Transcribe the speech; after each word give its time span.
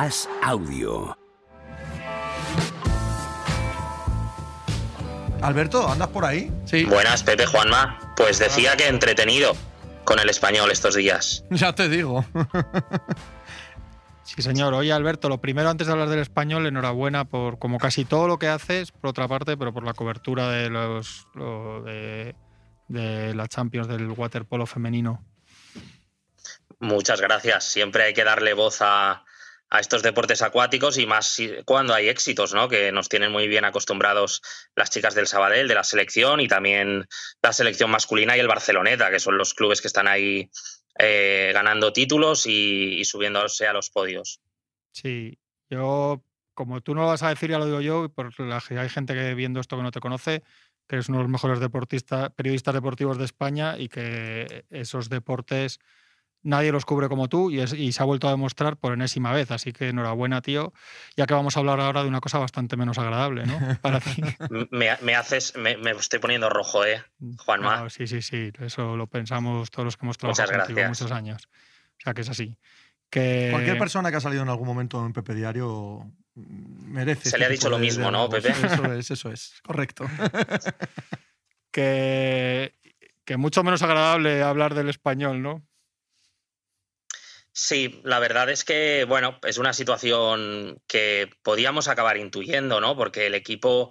As 0.00 0.28
Audio. 0.44 1.18
Alberto, 5.42 5.88
¿andas 5.88 6.06
por 6.10 6.24
ahí? 6.24 6.52
Sí. 6.66 6.84
Buenas, 6.84 7.24
Pepe 7.24 7.46
Juanma. 7.46 8.14
Pues 8.16 8.38
decía 8.38 8.76
que 8.76 8.86
entretenido 8.86 9.56
con 10.04 10.20
el 10.20 10.30
español 10.30 10.70
estos 10.70 10.94
días. 10.94 11.44
Ya 11.50 11.74
te 11.74 11.88
digo. 11.88 12.24
Sí, 14.22 14.42
señor. 14.42 14.72
Oye, 14.74 14.92
Alberto, 14.92 15.28
lo 15.28 15.40
primero 15.40 15.68
antes 15.70 15.86
de 15.86 15.94
hablar 15.94 16.10
del 16.10 16.20
español, 16.20 16.66
enhorabuena 16.66 17.24
por 17.24 17.58
como 17.58 17.78
casi 17.78 18.04
todo 18.04 18.28
lo 18.28 18.38
que 18.38 18.46
haces, 18.46 18.92
por 18.92 19.10
otra 19.10 19.26
parte, 19.26 19.56
pero 19.56 19.72
por 19.72 19.84
la 19.84 19.94
cobertura 19.94 20.50
de 20.50 20.68
los 20.68 21.26
lo 21.34 21.82
de, 21.82 22.36
de 22.88 23.34
la 23.34 23.48
Champions 23.48 23.88
del 23.88 24.10
waterpolo 24.10 24.66
femenino. 24.66 25.24
Muchas 26.78 27.22
gracias. 27.22 27.64
Siempre 27.64 28.04
hay 28.04 28.12
que 28.12 28.22
darle 28.22 28.52
voz 28.52 28.82
a, 28.82 29.24
a 29.70 29.80
estos 29.80 30.02
deportes 30.02 30.42
acuáticos 30.42 30.96
y 30.98 31.06
más 31.06 31.36
cuando 31.64 31.94
hay 31.94 32.08
éxitos, 32.08 32.54
¿no? 32.54 32.68
Que 32.68 32.90
nos 32.90 33.08
tienen 33.08 33.32
muy 33.32 33.48
bien 33.48 33.64
acostumbrados 33.64 34.40
las 34.74 34.90
chicas 34.90 35.14
del 35.14 35.26
Sabadell, 35.26 35.68
de 35.68 35.74
la 35.74 35.84
selección 35.84 36.40
y 36.40 36.48
también 36.48 37.06
la 37.42 37.52
selección 37.52 37.90
masculina 37.90 38.36
y 38.36 38.40
el 38.40 38.48
Barceloneta, 38.48 39.10
que 39.10 39.20
son 39.20 39.36
los 39.36 39.54
clubes 39.54 39.80
que 39.80 39.88
están 39.88 40.08
ahí 40.08 40.50
eh, 40.98 41.50
ganando 41.52 41.92
títulos 41.92 42.46
y, 42.46 42.98
y 42.98 43.04
subiéndose 43.04 43.66
a 43.66 43.72
los 43.72 43.90
podios. 43.90 44.40
Sí, 44.92 45.38
yo, 45.68 46.22
como 46.54 46.80
tú 46.80 46.94
no 46.94 47.02
lo 47.02 47.08
vas 47.08 47.22
a 47.22 47.28
decir, 47.28 47.50
ya 47.50 47.58
lo 47.58 47.66
digo 47.66 47.80
yo, 47.80 48.06
y 48.06 48.08
por 48.08 48.38
la, 48.40 48.60
que 48.66 48.78
hay 48.78 48.88
gente 48.88 49.14
que 49.14 49.34
viendo 49.34 49.60
esto 49.60 49.76
que 49.76 49.82
no 49.82 49.90
te 49.90 50.00
conoce, 50.00 50.42
que 50.88 50.96
eres 50.96 51.08
uno 51.10 51.18
de 51.18 51.24
los 51.24 51.30
mejores 51.30 51.60
deportistas, 51.60 52.30
periodistas 52.30 52.74
deportivos 52.74 53.18
de 53.18 53.26
España 53.26 53.76
y 53.78 53.88
que 53.88 54.64
esos 54.70 55.10
deportes 55.10 55.78
nadie 56.42 56.72
los 56.72 56.84
cubre 56.84 57.08
como 57.08 57.28
tú 57.28 57.50
y, 57.50 57.60
es- 57.60 57.72
y 57.72 57.92
se 57.92 58.02
ha 58.02 58.06
vuelto 58.06 58.28
a 58.28 58.30
demostrar 58.30 58.76
por 58.76 58.92
enésima 58.92 59.32
vez. 59.32 59.50
Así 59.50 59.72
que 59.72 59.88
enhorabuena, 59.88 60.40
tío, 60.40 60.72
ya 61.16 61.26
que 61.26 61.34
vamos 61.34 61.56
a 61.56 61.60
hablar 61.60 61.80
ahora 61.80 62.02
de 62.02 62.08
una 62.08 62.20
cosa 62.20 62.38
bastante 62.38 62.76
menos 62.76 62.98
agradable, 62.98 63.44
¿no? 63.46 63.58
Para 63.82 64.00
ti. 64.00 64.22
Me, 64.70 64.96
me 65.02 65.14
haces, 65.14 65.56
me, 65.56 65.76
me 65.76 65.90
estoy 65.92 66.18
poniendo 66.20 66.48
rojo, 66.48 66.84
¿eh? 66.84 67.02
Juanma. 67.38 67.82
No, 67.82 67.90
sí, 67.90 68.06
sí, 68.06 68.22
sí, 68.22 68.50
eso 68.60 68.96
lo 68.96 69.06
pensamos 69.06 69.70
todos 69.70 69.84
los 69.84 69.96
que 69.96 70.06
hemos 70.06 70.16
trabajado 70.18 70.46
Muchas 70.48 70.58
contigo 70.66 70.76
gracias. 70.80 71.02
muchos 71.02 71.16
años. 71.16 71.48
O 71.98 72.00
sea 72.04 72.14
que 72.14 72.20
es 72.22 72.28
así. 72.28 72.56
Que... 73.10 73.48
Cualquier 73.50 73.78
persona 73.78 74.10
que 74.10 74.18
ha 74.18 74.20
salido 74.20 74.42
en 74.42 74.48
algún 74.50 74.66
momento 74.68 75.04
en 75.04 75.12
Pepe 75.14 75.34
Diario 75.34 76.04
mm, 76.34 76.92
merece. 76.92 77.22
Se 77.22 77.28
este 77.28 77.38
le 77.38 77.44
ha 77.46 77.48
dicho 77.48 77.70
lo 77.70 77.78
mismo, 77.78 78.10
¿no. 78.10 78.28
Pepe? 78.28 78.50
Eso 78.50 78.92
es, 78.92 79.10
eso 79.10 79.30
es. 79.32 79.54
Correcto. 79.64 80.04
que, 81.70 82.74
que 83.24 83.36
mucho 83.36 83.62
menos 83.64 83.82
agradable 83.82 84.42
hablar 84.42 84.74
del 84.74 84.88
español, 84.88 85.42
¿no? 85.42 85.62
Sí, 87.60 88.00
la 88.04 88.20
verdad 88.20 88.48
es 88.50 88.62
que, 88.62 89.04
bueno, 89.04 89.40
es 89.42 89.58
una 89.58 89.72
situación 89.72 90.80
que 90.86 91.28
podíamos 91.42 91.88
acabar 91.88 92.16
intuyendo, 92.16 92.80
¿no? 92.80 92.96
Porque 92.96 93.26
el 93.26 93.34
equipo, 93.34 93.90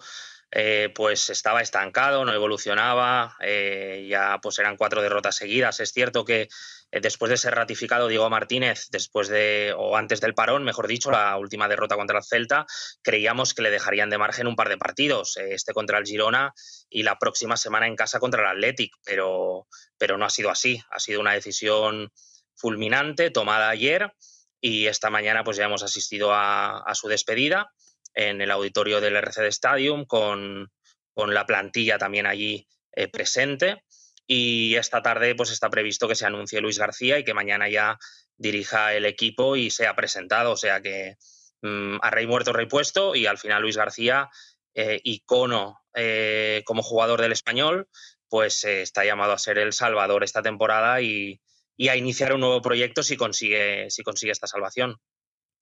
eh, 0.51 0.89
pues, 0.95 1.29
estaba 1.29 1.61
estancado, 1.61 2.23
no 2.23 2.31
evolucionaba, 2.33 3.35
eh, 3.41 4.07
ya 4.09 4.39
pues 4.41 4.57
eran 4.59 4.77
cuatro 4.77 5.01
derrotas 5.01 5.35
seguidas. 5.35 5.81
Es 5.81 5.91
cierto 5.91 6.23
que 6.23 6.47
eh, 6.91 7.01
después 7.01 7.29
de 7.29 7.35
ser 7.35 7.55
ratificado 7.55 8.07
Diego 8.07 8.29
Martínez, 8.29 8.87
después 8.89 9.27
de, 9.27 9.73
o 9.77 9.97
antes 9.97 10.21
del 10.21 10.33
parón, 10.33 10.63
mejor 10.63 10.87
dicho, 10.87 11.11
la 11.11 11.35
última 11.37 11.67
derrota 11.67 11.97
contra 11.97 12.19
el 12.19 12.23
Celta, 12.23 12.65
creíamos 13.01 13.53
que 13.53 13.63
le 13.63 13.69
dejarían 13.69 14.09
de 14.09 14.17
margen 14.17 14.47
un 14.47 14.55
par 14.55 14.69
de 14.69 14.77
partidos, 14.77 15.35
eh, 15.35 15.53
este 15.53 15.73
contra 15.73 15.97
el 15.97 16.05
Girona 16.05 16.53
y 16.89 17.03
la 17.03 17.19
próxima 17.19 17.57
semana 17.57 17.87
en 17.87 17.97
casa 17.97 18.21
contra 18.21 18.43
el 18.43 18.47
Athletic, 18.47 18.93
pero, 19.03 19.67
pero 19.97 20.17
no 20.17 20.23
ha 20.23 20.29
sido 20.29 20.49
así. 20.51 20.81
Ha 20.89 20.99
sido 20.99 21.19
una 21.19 21.33
decisión 21.33 22.13
fulminante 22.57 23.31
tomada 23.31 23.69
ayer 23.69 24.11
y 24.59 24.87
esta 24.87 25.09
mañana 25.09 25.43
pues 25.43 25.57
ya 25.57 25.65
hemos 25.65 25.83
asistido 25.83 26.33
a, 26.33 26.79
a 26.79 26.95
su 26.95 27.07
despedida 27.07 27.71
en 28.13 28.41
el 28.41 28.51
auditorio 28.51 28.99
del 28.99 29.15
RCD 29.15 29.45
Stadium 29.45 30.05
con, 30.05 30.71
con 31.13 31.33
la 31.33 31.45
plantilla 31.45 31.97
también 31.97 32.25
allí 32.25 32.67
eh, 32.91 33.07
presente. 33.07 33.83
Y 34.25 34.75
esta 34.75 35.01
tarde 35.01 35.35
pues 35.35 35.51
está 35.51 35.69
previsto 35.69 36.07
que 36.07 36.15
se 36.15 36.25
anuncie 36.25 36.59
Luis 36.59 36.79
García 36.79 37.19
y 37.19 37.23
que 37.23 37.33
mañana 37.33 37.69
ya 37.69 37.97
dirija 38.35 38.93
el 38.93 39.05
equipo 39.05 39.55
y 39.55 39.69
sea 39.69 39.95
presentado, 39.95 40.51
o 40.51 40.57
sea 40.57 40.81
que 40.81 41.15
mm, 41.61 41.97
a 42.01 42.09
rey 42.11 42.27
muerto, 42.27 42.53
rey 42.53 42.65
puesto 42.65 43.15
y 43.15 43.25
al 43.25 43.37
final 43.37 43.61
Luis 43.61 43.77
García, 43.77 44.29
eh, 44.75 44.99
icono 45.03 45.79
eh, 45.95 46.61
como 46.65 46.83
jugador 46.83 47.21
del 47.21 47.31
español, 47.31 47.87
pues 48.29 48.63
eh, 48.63 48.81
está 48.81 49.05
llamado 49.05 49.31
a 49.31 49.39
ser 49.39 49.57
el 49.57 49.73
salvador 49.73 50.23
esta 50.23 50.41
temporada 50.41 51.01
y, 51.01 51.39
y 51.77 51.89
a 51.89 51.95
iniciar 51.95 52.33
un 52.33 52.41
nuevo 52.41 52.61
proyecto 52.61 53.03
si 53.03 53.15
consigue, 53.15 53.89
si 53.89 54.03
consigue 54.03 54.31
esta 54.31 54.47
salvación. 54.47 54.97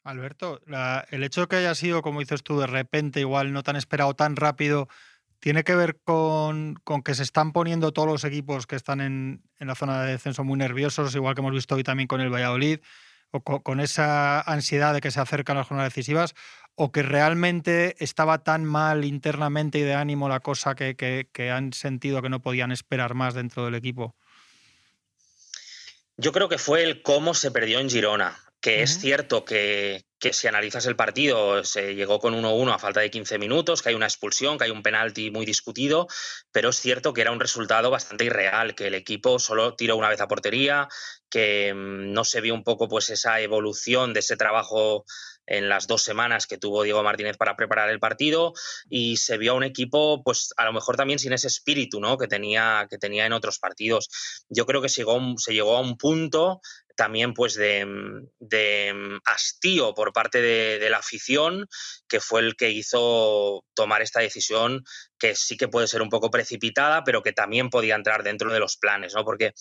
Alberto, 0.03 0.62
el 1.09 1.24
hecho 1.24 1.42
de 1.42 1.48
que 1.48 1.56
haya 1.58 1.74
sido, 1.76 2.02
como 2.02 2.20
dices 2.20 2.44
tú, 2.44 2.59
de 2.59 2.68
repente, 2.68 3.20
igual 3.20 3.52
no 3.52 3.64
tan 3.64 3.76
esperado, 3.76 4.14
tan 4.14 4.36
rápido, 4.36 4.88
¿tiene 5.40 5.64
que 5.64 5.75
ver 5.75 6.00
con, 6.04 6.75
con 6.84 7.02
que 7.02 7.16
se 7.16 7.24
están 7.24 7.52
poniendo 7.52 7.92
todos 7.92 8.08
los 8.08 8.24
equipos 8.24 8.68
que 8.68 8.75
están 8.75 9.02
en, 9.02 9.44
en 9.59 9.68
la 9.68 9.74
zona 9.74 10.04
de 10.04 10.12
descenso 10.12 10.44
muy 10.44 10.58
nerviosos, 10.59 11.16
igual 11.16 11.34
que 11.34 11.42
hemos 11.42 11.54
visto 11.54 11.74
hoy 11.75 11.84
también 11.84 12.08
con 12.08 12.22
el 12.22 12.30
Valladolid, 12.31 12.80
o 13.31 13.42
co- 13.42 13.64
con, 13.64 13.80
esa 13.80 14.42
ansiedad 14.42 14.94
de 14.94 15.02
que 15.02 15.09
se 15.09 15.20
acercan 15.20 15.58
las 15.58 15.68
jornadas 15.68 15.92
decisivas, 15.92 16.36
o 16.75 16.92
que 16.92 17.02
realmente 17.02 17.96
estaba 17.98 18.44
tan 18.44 18.64
mal 18.64 19.06
internamente 19.06 19.80
y 19.80 19.81
de 19.81 19.96
ánimo 19.96 20.30
la 20.30 20.40
cosa 20.40 20.75
que- 20.75 20.96
que 20.96 21.52
han 21.52 21.74
sentido 21.74 22.22
que 22.22 22.30
no 22.30 22.42
podían 22.44 22.72
esperar 22.72 23.16
más 23.16 23.34
dentro 23.34 23.66
del 23.66 23.74
equipo? 23.74 24.16
Yo 26.18 26.31
creo 26.31 26.48
que 26.48 26.58
fue 26.58 26.84
el 26.84 27.02
cómo 27.02 27.34
se 27.34 27.52
perdió 27.52 27.80
en 27.80 27.90
Girona, 27.90 28.38
que 28.62 28.81
es 28.81 29.00
cierto 29.00 29.46
que, 29.46 30.06
que 30.18 30.34
si 30.34 30.48
analizas 30.48 30.88
el 30.88 30.96
partido 30.96 31.64
se 31.64 31.94
llegó 31.94 32.20
con 32.20 32.34
1-1 32.34 32.74
a 32.74 32.80
falta 32.80 33.02
de 33.02 33.12
15 33.12 33.38
minutos, 33.38 33.81
que 33.81 33.90
hay 33.90 33.96
una 33.96 34.08
expulsión, 34.08 34.58
que 34.58 34.64
hay 34.64 34.72
un 34.72 34.81
penalti 34.81 35.30
muy 35.30 35.46
discutido, 35.46 36.08
pero 36.52 36.70
es 36.70 36.80
cierto 36.80 37.14
que 37.14 37.22
era 37.22 37.31
un 37.31 37.40
resultado 37.40 37.92
bastante 37.92 38.25
irreal, 38.25 38.74
que 38.74 38.88
el 38.88 38.96
equipo 38.96 39.38
solo 39.38 39.75
tiró 39.75 39.98
una 39.98 40.09
vez 40.09 40.22
a 40.22 40.28
portería, 40.28 40.88
que 41.30 41.74
mm, 41.75 42.12
no 42.12 42.24
se 42.24 42.42
vio 42.42 42.56
un 42.56 42.64
poco 42.64 42.88
pues 42.88 43.09
esa 43.09 43.40
evolución 43.42 44.14
de 44.14 44.22
ese 44.22 44.38
trabajo 44.38 45.06
en 45.47 45.69
las 45.69 45.88
dos 45.88 46.03
semanas 46.03 46.47
que 46.47 46.57
tuvo 46.57 46.83
Diego 46.83 47.03
Martínez 47.03 47.38
para 47.38 47.56
preparar 47.56 47.89
el 47.89 48.00
partido 48.00 48.53
y 48.89 49.17
se 49.17 49.38
vio 49.38 49.51
a 49.53 49.56
un 49.56 49.63
equipo 49.63 50.23
pues 50.23 50.53
a 50.57 50.66
lo 50.66 50.73
mejor 50.73 50.97
también 50.97 51.19
sin 51.19 51.33
ese 51.33 51.47
espíritu 51.47 52.00
¿no? 52.00 52.17
que, 52.17 52.28
tenía, 52.28 52.88
que 52.89 52.97
tenía 52.97 53.25
en 53.25 53.33
otros 53.33 53.59
partidos. 53.59 54.09
Yo 54.50 54.66
creo 54.66 54.81
que 54.81 54.89
se 54.89 55.01
llegó, 55.01 55.19
se 55.38 55.53
llegó 55.53 55.78
a 55.78 55.81
un 55.81 55.97
punto 55.97 56.61
también 56.95 57.33
pues 57.33 57.56
de, 57.56 57.85
de, 58.39 59.19
hastío 59.25 59.94
por 59.94 60.13
parte 60.13 60.41
de, 60.41 60.79
de 60.79 60.89
la 60.89 60.97
afición 60.97 61.67
que 62.07 62.22
fue 62.22 62.41
el 62.41 62.56
que 62.56 62.72
hizo 62.72 63.66
tomar 63.73 64.01
esta 64.01 64.22
decisión 64.22 64.83
que 65.19 65.35
sí 65.35 65.57
que 65.57 65.67
puede 65.67 65.88
ser 65.88 66.01
un 66.01 66.09
poco 66.09 66.31
precipitada 66.31 67.03
pero 67.03 67.22
que 67.22 67.33
también 67.33 67.69
podía 67.69 67.95
entrar 67.95 68.23
dentro 68.23 68.51
de 68.51 68.59
los 68.59 68.77
planes 68.77 69.13
¿no? 69.13 69.25
porque 69.25 69.53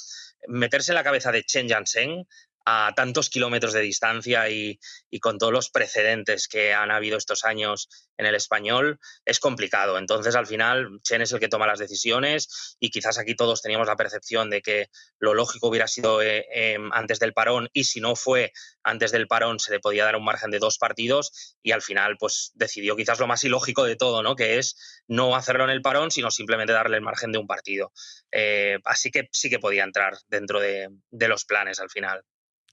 meterse 0.47 0.93
en 0.93 0.97
la 0.97 1.05
cabeza 1.05 1.33
de 1.33 1.43
Chen 1.43 1.69
Jansen 1.69 2.25
a 2.65 2.93
tantos 2.97 3.29
kilómetros 3.29 3.73
de 3.73 3.81
distancia 3.81 4.49
y, 4.49 4.79
con 5.21 5.39
todos 5.39 5.53
los 5.53 5.71
precedentes 5.71 6.49
que 6.49 6.75
han 6.75 6.91
habido 6.91 7.17
estos 7.17 7.45
años 7.45 7.89
en 8.17 8.27
el 8.27 8.35
español, 8.35 8.99
es 9.25 9.39
complicado. 9.39 9.99
Entonces, 9.99 10.35
al 10.35 10.47
final, 10.47 11.01
Chen 11.03 11.23
es 11.23 11.33
el 11.33 11.41
que 11.41 11.49
toma 11.49 11.67
las 11.67 11.79
decisiones 11.79 12.77
y 12.81 12.91
quizás 12.91 13.19
aquí 13.19 13.35
todos 13.35 13.63
teníamos 13.63 13.87
la 13.87 13.97
percepción 13.97 14.51
de 14.51 14.63
que 14.63 14.89
lo 15.19 15.35
lógico 15.35 15.69
hubiera 15.69 15.89
sido 15.89 16.23
eh, 16.23 16.47
eh, 16.53 16.79
antes 16.93 17.19
del 17.19 17.33
parón 17.33 17.69
y 17.73 17.85
si 17.85 18.01
no 18.01 18.17
fue 18.17 18.53
antes 18.83 19.13
del 19.13 19.27
parón 19.27 19.59
se 19.59 19.73
le 19.73 19.81
podía 19.81 20.05
dar 20.05 20.17
un 20.17 20.25
margen 20.25 20.51
de 20.51 20.59
dos 20.59 20.79
partidos 20.79 21.57
y 21.63 21.73
al 21.73 21.83
final 21.83 22.17
pues 22.19 22.53
decidió 22.55 22.97
quizás 22.97 23.19
lo 23.19 23.27
más 23.27 23.43
ilógico 23.45 23.85
de 23.85 23.97
todo, 23.97 24.23
¿no? 24.23 24.37
Que 24.37 24.59
es 24.59 25.03
no 25.07 25.37
hacerlo 25.37 25.65
en 25.65 25.71
el 25.71 25.83
parón, 25.83 26.11
sino 26.11 26.31
simplemente 26.31 26.73
darle 26.73 26.97
el 26.97 27.03
margen 27.03 27.33
de 27.33 27.39
un 27.39 27.47
partido. 27.47 27.93
Eh, 28.31 28.79
así 28.85 29.11
que 29.11 29.29
sí 29.33 29.49
que 29.51 29.59
podía 29.59 29.85
entrar 29.85 30.17
dentro 30.29 30.61
de, 30.61 30.89
de 31.11 31.29
los 31.29 31.45
planes 31.45 31.81
al 31.81 31.91
final. 31.91 32.25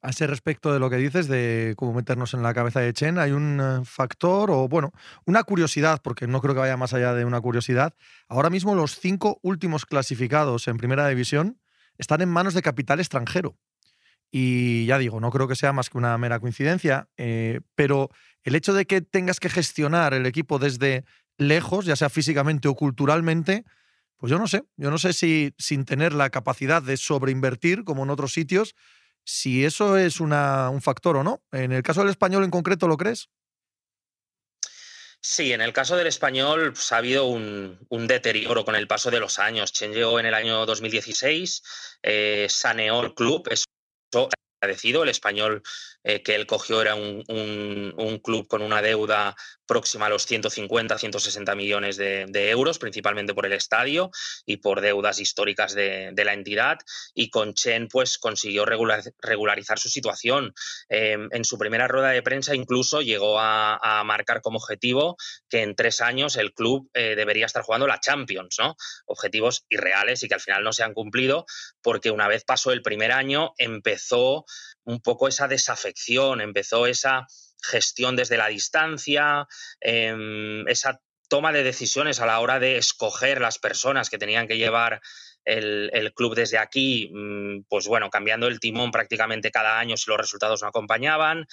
A 0.04 0.10
ese 0.10 0.26
respecto 0.26 0.74
de 0.74 0.80
lo 0.80 0.90
que 0.90 0.96
dices, 0.96 1.28
de 1.28 1.76
cómo 1.78 1.94
meternos 1.94 2.34
en 2.34 2.42
la 2.42 2.56
cabeza 2.56 2.80
de 2.80 2.92
Chen, 2.92 3.20
hay 3.20 3.32
un 3.32 3.60
eh, 3.62 3.86
factor 3.86 4.50
o, 4.50 4.68
bueno, 4.68 4.92
una 5.26 5.44
curiosidad, 5.44 6.02
porque 6.02 6.26
no 6.26 6.42
creo 6.42 6.56
que 6.56 6.62
vaya 6.62 6.76
más 6.76 6.94
allá 6.94 7.14
de 7.14 7.24
una 7.24 7.40
curiosidad. 7.40 7.94
Ahora 8.28 8.50
mismo 8.50 8.74
los 8.74 9.00
cinco 9.00 9.40
últimos 9.44 9.86
clasificados 9.86 10.68
en 10.68 10.78
Primera 10.78 11.08
División 11.08 11.60
están 12.00 12.22
en 12.22 12.30
manos 12.30 12.56
de 12.56 12.64
capital 12.64 13.00
extranjero. 13.00 13.58
Y 14.32 14.86
ya 14.86 14.98
digo, 14.98 15.20
no 15.20 15.30
creo 15.30 15.48
que 15.48 15.56
sea 15.56 15.74
más 15.74 15.90
que 15.90 15.98
una 15.98 16.18
mera 16.18 16.40
coincidencia, 16.40 17.10
eh, 17.18 17.60
pero 17.76 18.10
el 18.44 18.56
hecho 18.56 18.74
de 18.74 18.86
que 18.86 19.02
tengas 19.02 19.40
que 19.40 19.50
gestionar 19.50 20.14
el 20.14 20.26
equipo 20.26 20.58
desde 20.58 21.04
lejos, 21.38 21.86
ya 21.86 21.96
sea 21.96 22.10
físicamente 22.10 22.68
o 22.68 22.76
culturalmente, 22.76 23.66
pues 24.18 24.32
yo 24.32 24.40
no 24.40 24.48
sé, 24.48 24.64
yo 24.78 24.90
no 24.90 24.98
sé 24.98 25.14
si 25.14 25.54
sin 25.58 25.84
tener 25.84 26.14
la 26.14 26.30
capacidad 26.30 26.82
de 26.82 26.96
sobreinvertir 26.96 27.84
como 27.84 28.04
en 28.04 28.10
otros 28.10 28.34
sitios, 28.34 28.76
si 29.24 29.66
eso 29.66 29.98
es 29.98 30.20
una, 30.20 30.70
un 30.70 30.82
factor 30.82 31.18
o 31.18 31.24
no. 31.24 31.44
En 31.52 31.72
el 31.72 31.84
caso 31.84 32.02
del 32.02 32.10
español 32.10 32.44
en 32.44 32.52
concreto, 32.52 32.88
¿lo 32.88 32.98
crees? 32.98 33.30
Sí, 35.24 35.54
en 35.54 35.62
el 35.62 35.72
caso 35.72 35.96
del 35.96 36.08
español 36.08 36.74
pues, 36.74 36.92
ha 36.92 36.98
habido 36.98 37.26
un, 37.26 37.78
un, 37.90 38.08
deterioro 38.08 38.66
con 38.66 38.76
el 38.76 38.88
paso 38.88 39.12
de 39.12 39.20
los 39.20 39.38
años. 39.38 39.72
Chen 39.72 39.94
llegó 39.94 40.20
en 40.20 40.26
el 40.26 40.34
año 40.34 40.66
2016, 40.66 41.64
eh, 42.02 42.48
saneó 42.50 43.02
el 43.02 43.14
club, 43.14 43.48
eso 43.52 43.66
agradecido. 44.62 45.04
El 45.04 45.10
español 45.10 45.62
eh, 46.04 46.22
que 46.24 46.36
él 46.36 46.46
cogió 46.46 46.82
era 46.82 46.96
un, 46.96 48.22
club 48.24 48.48
con 48.48 48.62
una 48.62 48.82
deuda 48.82 49.36
próxima 49.72 50.08
a 50.08 50.10
los 50.10 50.26
150, 50.26 50.98
160 50.98 51.56
millones 51.56 51.96
de, 51.96 52.50
euros, 52.50 52.78
principalmente 52.78 53.34
por 53.34 53.46
el 53.46 53.54
estadio 53.54 54.12
y 54.46 54.58
por 54.58 54.82
deudas 54.82 55.20
históricas 55.20 55.74
de, 55.74 56.14
la 56.26 56.34
entidad. 56.34 56.80
Y 57.14 57.30
con 57.30 57.54
Chen, 57.54 57.88
pues 57.88 58.18
consiguió 58.18 58.66
regularizar 58.66 59.80
su 59.80 59.88
situación. 59.88 60.54
Em, 60.90 61.30
en 61.32 61.46
su 61.46 61.58
primera 61.58 61.88
rueda 61.88 62.10
de 62.10 62.22
prensa, 62.22 62.54
incluso 62.54 63.02
llegó 63.02 63.40
a, 63.40 64.04
marcar 64.04 64.42
como 64.42 64.58
objetivo 64.58 65.16
que 65.48 65.62
en 65.62 65.76
tres 65.76 66.02
años 66.02 66.36
el 66.36 66.54
club 66.54 66.90
eh, 66.94 67.16
debería 67.16 67.46
estar 67.46 67.62
jugando 67.64 67.88
la 67.88 68.02
Champions, 68.02 68.58
¿no? 68.60 68.76
Objetivos 69.06 69.64
irreales 69.70 70.22
y 70.24 70.28
que 70.28 70.34
al 70.34 70.42
final 70.42 70.64
no 70.66 70.74
se 70.74 70.84
han 70.84 70.94
cumplido, 70.94 71.46
porque 71.82 72.12
una 72.12 72.28
vez 72.28 72.44
pasó 72.44 72.74
el 72.74 72.82
primer 72.82 73.14
año, 73.14 73.54
empezó 73.58 74.44
un 74.84 75.00
poco 75.02 75.30
esa 75.30 75.48
desafección, 75.48 76.42
empezó 76.42 76.88
esa 76.88 77.26
gestión 77.62 78.16
desde 78.16 78.38
la 78.38 78.48
distancia, 78.48 79.48
em, 79.80 80.68
esa 80.68 81.02
toma 81.30 81.54
de 81.54 81.64
decisiones 81.64 82.20
a 82.20 82.26
la 82.26 82.40
hora 82.42 82.60
de 82.60 82.78
escoger 82.78 83.40
las 83.40 83.58
personas 83.58 84.10
que 84.10 84.18
tenían 84.18 84.48
que 84.48 84.58
llevar 84.58 85.02
el, 85.46 86.14
club 86.14 86.36
desde 86.36 86.58
aquí, 86.58 87.10
mm, 87.14 87.64
pues 87.70 87.88
bueno, 87.88 88.10
cambiando 88.10 88.48
el 88.48 88.60
timón 88.60 88.92
prácticamente 88.92 89.52
cada 89.52 89.80
año 89.80 89.98
si 89.98 90.10
los 90.10 90.20
resultados 90.20 90.62
no 90.62 90.68
acompañaban. 90.68 91.46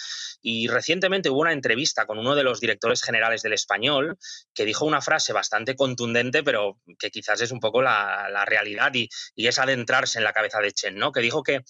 Y 0.42 0.68
recientemente 0.68 1.30
hubo 1.30 1.40
una 1.40 1.52
entrevista 1.52 2.06
con 2.06 2.18
uno 2.18 2.34
de 2.34 2.42
los 2.42 2.60
directores 2.60 3.02
generales 3.02 3.42
del 3.42 3.52
español 3.52 4.18
que 4.54 4.64
dijo 4.64 4.84
una 4.84 5.00
frase 5.00 5.32
bastante 5.32 5.76
contundente, 5.76 6.42
pero 6.42 6.80
que 6.98 7.10
quizás 7.10 7.40
es 7.40 7.52
un 7.52 7.60
poco 7.60 7.82
la, 7.82 8.44
realidad 8.46 8.92
y, 8.94 9.08
y, 9.34 9.46
es 9.46 9.58
adentrarse 9.58 10.18
en 10.18 10.24
la 10.24 10.32
cabeza 10.32 10.60
de 10.60 10.72
Chen, 10.72 10.96
¿no? 10.96 11.12
Que 11.12 11.20
dijo 11.20 11.42
que, 11.42 11.62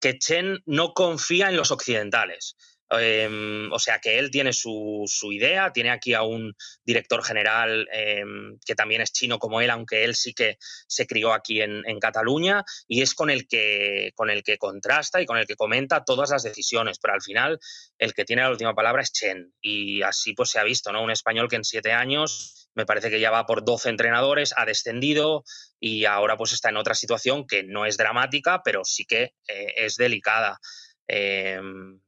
que 0.00 0.18
Chen 0.18 0.62
no 0.66 0.92
confía 0.92 1.48
en 1.48 1.56
los 1.56 1.70
occidentales 1.70 2.56
Em, 2.98 3.72
o 3.72 3.78
sea 3.78 3.98
que 3.98 4.18
él 4.18 4.30
tiene 4.30 4.52
su, 4.52 5.06
idea, 5.30 5.72
tiene 5.72 5.90
aquí 5.90 6.14
a 6.14 6.22
un 6.22 6.54
director 6.84 7.22
general 7.24 7.88
em, 7.92 8.58
que 8.64 8.74
también 8.74 9.00
es 9.00 9.12
chino 9.12 9.38
como 9.38 9.60
él, 9.60 9.70
aunque 9.70 10.04
él 10.04 10.14
sí 10.14 10.34
que 10.34 10.58
se 10.86 11.06
crió 11.06 11.32
aquí 11.32 11.60
en, 11.60 11.82
Cataluña, 12.00 12.64
y 12.86 13.02
es 13.02 13.14
con 13.14 13.30
el, 13.30 13.46
que, 13.46 14.12
con 14.14 14.28
el 14.28 14.42
que 14.42 14.58
contrasta 14.58 15.22
y 15.22 15.26
con 15.26 15.38
el 15.38 15.46
que 15.46 15.56
comenta 15.56 16.04
todas 16.04 16.30
las 16.30 16.42
decisiones, 16.42 16.98
pero 17.00 17.14
al 17.14 17.22
final 17.22 17.58
el 17.98 18.12
que 18.12 18.24
tiene 18.24 18.42
la 18.42 18.50
última 18.50 18.74
palabra 18.74 19.02
es 19.02 19.12
Chen, 19.12 19.52
y 19.60 20.02
así 20.02 20.34
pues 20.34 20.50
se 20.50 20.58
ha 20.58 20.64
visto, 20.64 20.92
¿no? 20.92 21.02
Un 21.02 21.10
español 21.10 21.48
que 21.48 21.56
en 21.56 21.64
siete 21.64 21.92
años 21.92 22.64
me 22.74 22.86
parece 22.86 23.10
que 23.10 23.20
ya 23.20 23.30
va 23.30 23.46
por 23.46 23.64
12 23.64 23.88
entrenadores, 23.88 24.52
ha 24.56 24.64
descendido 24.66 25.44
y 25.80 26.04
ahora 26.04 26.36
pues 26.36 26.52
está 26.52 26.70
en 26.70 26.76
otra 26.76 26.94
situación 26.94 27.46
que 27.46 27.62
no 27.62 27.86
es 27.86 27.96
dramática, 27.96 28.62
pero 28.64 28.84
sí 28.84 29.04
que 29.04 29.34
eh, 29.48 29.74
es 29.76 29.96
delicada. 29.96 30.58
Em, 31.06 32.00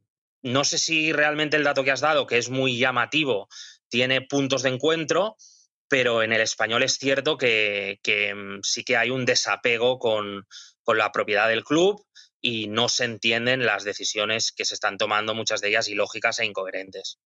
no 0.43 0.65
sé 0.65 0.79
si 0.79 1.13
realmente 1.13 1.57
el 1.57 1.65
dato 1.65 1.85
que 1.85 1.91
has 1.91 2.01
dado, 2.01 2.27
que 2.27 2.39
es 2.39 2.51
muy 2.51 2.79
llamativo, 2.79 3.49
tiene 3.89 4.21
puntos 4.23 4.63
de 4.63 4.71
encuentro, 4.71 5.37
pero 5.89 6.23
en 6.23 6.33
el 6.33 6.41
español 6.41 6.83
es 6.83 6.99
cierto 6.99 7.37
que, 7.37 7.99
mm, 8.05 8.61
sí 8.63 8.85
que 8.85 8.97
hay 8.97 9.11
un 9.11 9.25
desapego 9.25 9.99
con, 9.99 10.47
la 10.87 11.11
propiedad 11.11 11.49
del 11.49 11.65
club 11.65 12.07
y 12.41 12.69
no 12.69 12.89
se 12.89 13.05
entienden 13.05 13.67
las 13.67 13.83
decisiones 13.83 14.53
que 14.53 14.65
se 14.65 14.75
están 14.75 14.99
tomando, 14.99 15.35
muchas 15.35 15.61
de 15.61 15.69
ellas 15.69 15.89
ilógicas 15.89 16.39
e 16.39 16.47
incoherentes. 16.47 17.19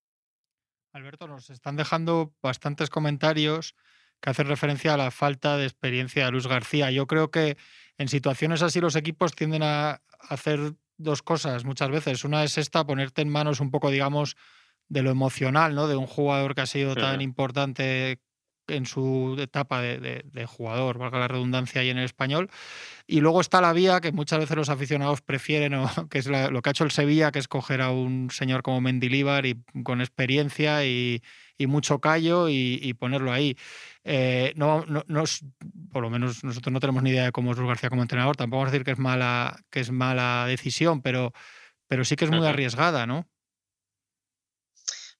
Alberto, 0.94 1.28
nos 1.28 1.50
están 1.50 1.76
dejando 1.76 2.34
bastantes 2.42 2.88
comentarios 2.88 3.74
que 4.20 4.30
hacen 4.30 4.48
referencia 4.48 4.94
a 4.94 4.96
la 4.96 5.10
falta 5.10 5.58
de 5.58 5.64
experiencia 5.64 6.24
de 6.24 6.30
Luis 6.30 6.46
García. 6.46 6.90
Yo 6.90 7.06
creo 7.06 7.30
que 7.30 7.58
en 7.98 8.08
situaciones 8.08 8.62
así 8.62 8.80
los 8.80 8.96
equipos 8.96 9.32
tienden 9.32 9.62
a 9.62 10.02
hacer 10.20 10.74
dos 11.02 11.22
cosas 11.22 11.64
muchas 11.64 11.90
veces. 11.90 12.24
Una 12.24 12.44
es 12.44 12.58
esta, 12.58 12.84
ponerte 12.84 13.22
en 13.22 13.28
manos 13.28 13.60
un 13.60 13.70
poco, 13.70 13.90
digamos, 13.90 14.36
de 14.88 15.02
lo 15.02 15.10
emocional, 15.10 15.74
¿no? 15.74 15.88
De 15.88 15.96
un 15.96 16.06
jugador 16.06 16.54
que 16.54 16.62
ha 16.62 16.66
sido 16.66 16.94
tan 16.94 17.20
importante 17.20 18.20
en 18.70 18.86
su 18.86 19.36
etapa 19.38 19.80
de, 19.80 20.46
jugador, 20.46 20.98
valga 20.98 21.18
la 21.18 21.28
redundancia 21.28 21.80
ahí 21.80 21.90
en 21.90 21.98
el 21.98 22.04
español. 22.04 22.50
Y 23.06 23.20
luego 23.20 23.40
está 23.40 23.60
la 23.60 23.72
vía 23.72 24.00
que 24.00 24.12
muchas 24.12 24.38
veces 24.38 24.56
los 24.56 24.68
aficionados 24.68 25.20
prefieren, 25.20 25.72
que 26.10 26.18
es 26.18 26.26
lo 26.26 26.62
que 26.62 26.70
ha 26.70 26.72
hecho 26.72 26.84
el 26.84 26.90
Sevilla, 26.90 27.32
que 27.32 27.38
es 27.38 27.48
coger 27.48 27.82
a 27.82 27.90
un 27.90 28.30
señor 28.30 28.62
como 28.62 28.80
Mendilíbar 28.80 29.46
y 29.46 29.62
con 29.82 30.00
experiencia 30.00 30.84
y, 30.84 31.22
mucho 31.66 32.00
callo 32.00 32.48
y, 32.48 32.94
ponerlo 32.94 33.32
ahí. 33.32 33.56
Eh, 34.04 34.54
no, 34.56 34.84
no, 34.86 35.24
por 35.92 36.02
lo 36.02 36.10
menos 36.10 36.42
nosotros 36.42 36.72
no 36.72 36.80
tenemos 36.80 37.02
ni 37.02 37.10
idea 37.10 37.24
de 37.24 37.32
cómo 37.32 37.52
es 37.52 37.58
Luis 37.58 37.68
García 37.68 37.90
como 37.90 38.02
entrenador. 38.02 38.36
Tampoco 38.36 38.60
vamos 38.60 38.70
a 38.70 38.72
decir 38.72 38.84
que 38.84 38.92
es 38.92 38.98
mala, 38.98 39.60
que 39.70 39.80
es 39.80 39.90
mala 39.90 40.46
decisión, 40.46 41.02
pero, 41.02 41.32
pero 41.86 42.04
sí 42.04 42.16
que 42.16 42.24
es 42.24 42.30
muy 42.30 42.46
arriesgada, 42.46 43.06
¿no? 43.06 43.28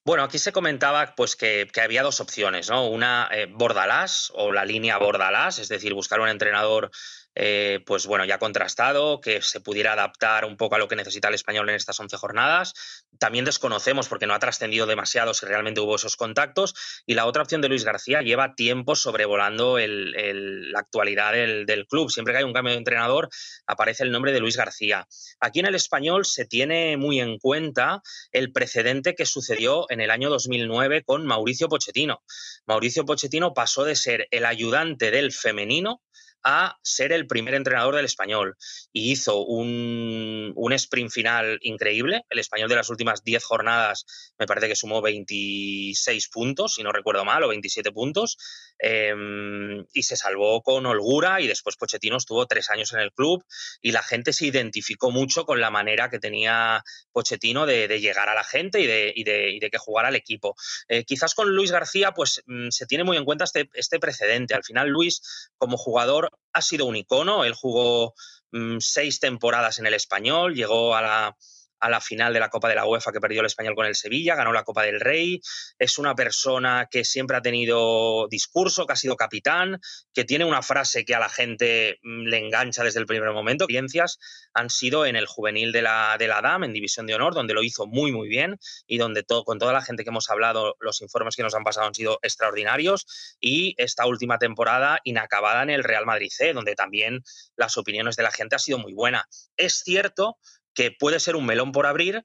Bueno, 0.03 0.23
aquí 0.23 0.39
se 0.39 0.51
comentaba 0.51 1.13
pues, 1.15 1.35
que, 1.35 1.69
había 1.81 2.01
dos 2.01 2.21
opciones, 2.21 2.69
¿no? 2.69 2.87
Una 2.87 3.29
eh, 3.31 3.45
Bordalás 3.45 4.31
o 4.33 4.51
la 4.51 4.65
línea 4.65 4.97
Bordalás, 4.97 5.59
es 5.59 5.69
decir, 5.69 5.93
buscar 5.93 6.19
un 6.19 6.29
entrenador 6.29 6.89
eh, 7.33 7.79
pues 7.85 8.07
bueno, 8.07 8.25
ya 8.25 8.39
contrastado, 8.39 9.21
que 9.21 9.41
se 9.41 9.61
pudiera 9.61 9.93
adaptar 9.93 10.43
un 10.43 10.57
poco 10.57 10.75
a 10.75 10.79
lo 10.79 10.87
que 10.87 10.97
necesita 10.97 11.29
el 11.29 11.33
español 11.33 11.69
en 11.69 11.75
estas 11.75 11.99
11 11.99 12.17
jornadas. 12.17 12.73
También 13.19 13.45
desconocemos, 13.45 14.09
porque 14.09 14.27
no 14.27 14.33
ha 14.33 14.39
trascendido 14.39 14.85
demasiado, 14.85 15.33
si 15.33 15.45
realmente 15.45 15.79
hubo 15.79 15.95
esos 15.95 16.17
contactos. 16.17 16.73
Y 17.05 17.13
la 17.13 17.25
otra 17.25 17.43
opción 17.43 17.61
de 17.61 17.69
Luis 17.69 17.85
García 17.85 18.21
lleva 18.21 18.55
tiempo 18.55 18.95
sobrevolando 18.95 19.77
la 19.79 20.79
actualidad 20.79 21.33
del, 21.33 21.87
club. 21.87 22.11
Siempre 22.11 22.33
que 22.33 22.39
hay 22.39 22.43
un 22.43 22.53
cambio 22.53 22.73
de 22.73 22.79
entrenador, 22.79 23.29
aparece 23.65 24.03
el 24.03 24.11
nombre 24.11 24.33
de 24.33 24.39
Luis 24.39 24.57
García. 24.57 25.07
Aquí 25.39 25.59
en 25.59 25.67
el 25.67 25.75
español 25.75 26.25
se 26.25 26.45
tiene 26.45 26.97
muy 26.97 27.19
en 27.19 27.37
cuenta 27.37 28.01
el 28.31 28.51
precedente 28.51 29.15
que 29.15 29.25
sucedió 29.25 29.85
en 29.89 30.01
el 30.01 30.11
año 30.11 30.29
2009 30.29 31.03
con 31.03 31.25
Mauricio 31.25 31.69
Pochettino. 31.69 32.21
Mauricio 32.65 33.05
Pochettino 33.05 33.53
pasó 33.53 33.83
de 33.83 33.95
ser 33.95 34.27
el 34.31 34.45
ayudante 34.45 35.11
del 35.11 35.31
femenino 35.31 36.01
a 36.43 36.77
ser 36.81 37.11
el 37.11 37.27
primer 37.27 37.53
entrenador 37.53 37.95
del 37.95 38.05
español 38.05 38.57
y 38.91 39.11
hizo 39.11 39.43
un, 39.43 40.53
un 40.55 40.73
sprint 40.73 41.11
final 41.11 41.59
increíble. 41.61 42.23
El 42.29 42.39
español 42.39 42.69
de 42.69 42.75
las 42.75 42.89
últimas 42.89 43.23
10 43.23 43.43
jornadas 43.43 44.05
me 44.37 44.47
parece 44.47 44.67
que 44.67 44.75
sumó 44.75 45.01
26 45.01 46.29
puntos, 46.29 46.75
si 46.75 46.83
no 46.83 46.91
recuerdo 46.91 47.25
mal, 47.25 47.43
o 47.43 47.49
27 47.49 47.91
puntos, 47.91 48.37
em, 48.79 49.85
y 49.93 50.03
se 50.03 50.15
salvó 50.15 50.61
con 50.61 50.85
holgura 50.85 51.41
y 51.41 51.47
después 51.47 51.75
Pochettino 51.75 52.17
estuvo 52.17 52.45
tres 52.47 52.69
años 52.69 52.93
en 52.93 52.99
el 52.99 53.11
club 53.11 53.43
y 53.81 53.91
la 53.91 54.03
gente 54.03 54.33
se 54.33 54.47
identificó 54.47 55.11
mucho 55.11 55.45
con 55.45 55.61
la 55.61 55.69
manera 55.69 56.09
que 56.09 56.19
tenía 56.19 56.83
Pochettino 57.11 57.65
de, 57.65 57.87
llegar 58.01 58.29
a 58.29 58.33
la 58.33 58.43
gente 58.43 58.79
y 58.79 58.87
de, 58.87 59.13
y 59.15 59.23
de, 59.23 59.69
que 59.71 59.77
jugara 59.77 60.07
al 60.07 60.15
equipo. 60.15 60.55
Eh, 60.87 61.03
quizás 61.03 61.35
con 61.35 61.55
Luis 61.55 61.71
García 61.71 62.13
pues 62.13 62.41
mm, 62.47 62.69
se 62.69 62.85
tiene 62.85 63.03
muy 63.03 63.17
en 63.17 63.25
cuenta 63.25 63.43
este, 63.43 63.69
este 63.73 63.99
precedente. 63.99 64.55
Al 64.55 64.63
final 64.63 64.89
Luis 64.89 65.21
como 65.57 65.77
jugador 65.77 66.30
ha 66.53 66.61
sido 66.61 66.85
un 66.85 66.95
icono. 66.95 67.43
Él 67.43 67.53
jugó 67.53 68.13
mm, 68.51 68.77
seis 68.79 69.19
temporadas 69.19 69.79
en 69.79 69.87
el 69.87 69.93
español, 69.93 70.55
llegó 70.55 70.95
a 70.95 71.01
la, 71.01 71.37
a 71.81 71.89
la 71.89 71.99
final 71.99 72.33
de 72.33 72.39
la 72.39 72.49
Copa 72.49 72.69
de 72.69 72.75
la 72.75 72.85
UEFA 72.85 73.11
que 73.11 73.19
perdió 73.19 73.41
el 73.41 73.47
español 73.47 73.75
con 73.75 73.85
el 73.85 73.95
Sevilla, 73.95 74.35
ganó 74.35 74.53
la 74.53 74.63
Copa 74.63 74.83
del 74.83 74.99
Rey, 74.99 75.41
es 75.77 75.97
una 75.97 76.15
persona 76.15 76.87
que 76.89 77.03
siempre 77.03 77.37
ha 77.37 77.41
tenido 77.41 78.27
discurso, 78.29 78.85
que 78.85 78.93
ha 78.93 78.95
sido 78.95 79.15
capitán, 79.15 79.79
que 80.13 80.23
tiene 80.23 80.45
una 80.45 80.61
frase 80.61 81.03
que 81.03 81.15
a 81.15 81.19
la 81.19 81.29
gente 81.29 81.99
mm, 82.03 82.27
le 82.27 82.37
engancha 82.37 82.83
desde 82.83 82.99
el 82.99 83.05
primer 83.05 83.31
momento. 83.31 83.65
Experiencias 83.65 84.19
han 84.53 84.69
sido 84.69 85.05
en 85.05 85.15
el 85.15 85.25
juvenil 85.25 85.71
de 85.71 85.81
la, 85.81 86.15
de 86.19 86.27
la 86.27 86.41
DAM, 86.41 86.63
en 86.63 86.73
División 86.73 87.07
de 87.07 87.15
Honor, 87.15 87.33
donde 87.33 87.53
lo 87.53 87.63
hizo 87.63 87.87
muy, 87.87 88.11
muy 88.11 88.29
bien 88.29 88.59
y 88.85 88.97
donde 88.97 89.23
todo, 89.23 89.43
con 89.43 89.59
toda 89.59 89.73
la 89.73 89.81
gente 89.81 90.03
que 90.03 90.09
hemos 90.09 90.29
hablado, 90.29 90.75
los 90.79 91.01
informes 91.01 91.35
que 91.35 91.43
nos 91.43 91.55
han 91.55 91.63
pasado 91.63 91.87
han 91.87 91.95
sido 91.95 92.19
extraordinarios 92.21 93.37
y 93.39 93.73
esta 93.77 94.05
última 94.05 94.37
temporada 94.37 94.99
inacabada 95.03 95.63
en 95.63 95.71
el 95.71 95.83
Real 95.83 96.05
Madrid 96.05 96.29
C, 96.31 96.53
donde 96.53 96.75
también 96.75 97.23
las 97.55 97.77
opiniones 97.77 98.15
de 98.15 98.23
la 98.23 98.31
gente 98.31 98.55
han 98.55 98.59
sido 98.59 98.77
muy 98.77 98.93
buenas. 98.93 99.51
Es 99.57 99.81
cierto 99.83 100.37
que 100.73 100.91
puede 100.91 101.19
ser 101.19 101.35
un 101.35 101.45
melón 101.45 101.71
por 101.71 101.85
abrir, 101.85 102.23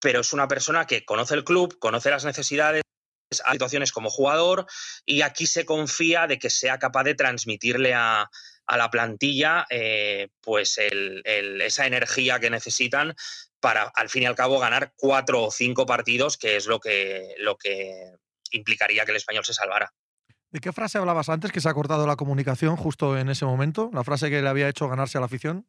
pero 0.00 0.20
es 0.20 0.32
una 0.32 0.48
persona 0.48 0.86
que 0.86 1.04
conoce 1.04 1.34
el 1.34 1.44
club, 1.44 1.78
conoce 1.78 2.10
las 2.10 2.24
necesidades, 2.24 2.82
situaciones 3.30 3.92
como 3.92 4.10
jugador 4.10 4.66
y 5.04 5.22
aquí 5.22 5.46
se 5.46 5.66
confía 5.66 6.26
de 6.26 6.38
que 6.38 6.50
sea 6.50 6.78
capaz 6.78 7.04
de 7.04 7.14
transmitirle 7.14 7.94
a, 7.94 8.30
la 8.66 8.90
plantilla 8.90 9.66
eh, 9.70 10.28
pues 10.42 10.78
esa 10.78 11.86
energía 11.86 12.38
que 12.38 12.50
necesitan 12.50 13.14
para 13.60 13.84
al 13.94 14.10
fin 14.10 14.24
y 14.24 14.26
al 14.26 14.34
cabo 14.34 14.58
ganar 14.58 14.92
cuatro 14.94 15.44
o 15.44 15.50
cinco 15.50 15.86
partidos, 15.86 16.36
que 16.36 16.56
es 16.56 16.66
lo 16.66 16.78
que, 16.78 17.34
lo 17.38 17.56
que 17.56 18.12
implicaría 18.52 19.04
que 19.06 19.12
el 19.12 19.16
español 19.16 19.44
se 19.44 19.54
salvara. 19.54 19.92
¿De 20.50 20.60
qué 20.60 20.72
frase 20.72 20.98
hablabas 20.98 21.28
antes 21.28 21.50
que 21.50 21.60
se 21.60 21.68
ha 21.68 21.74
cortado 21.74 22.06
la 22.06 22.16
comunicación 22.16 22.76
justo 22.76 23.18
en 23.18 23.30
ese 23.30 23.46
momento? 23.46 23.90
¿La 23.92 24.04
frase 24.04 24.30
que 24.30 24.42
le 24.42 24.48
había 24.48 24.68
hecho 24.68 24.88
ganarse 24.88 25.18
a 25.18 25.20
la 25.20 25.26
afición? 25.26 25.66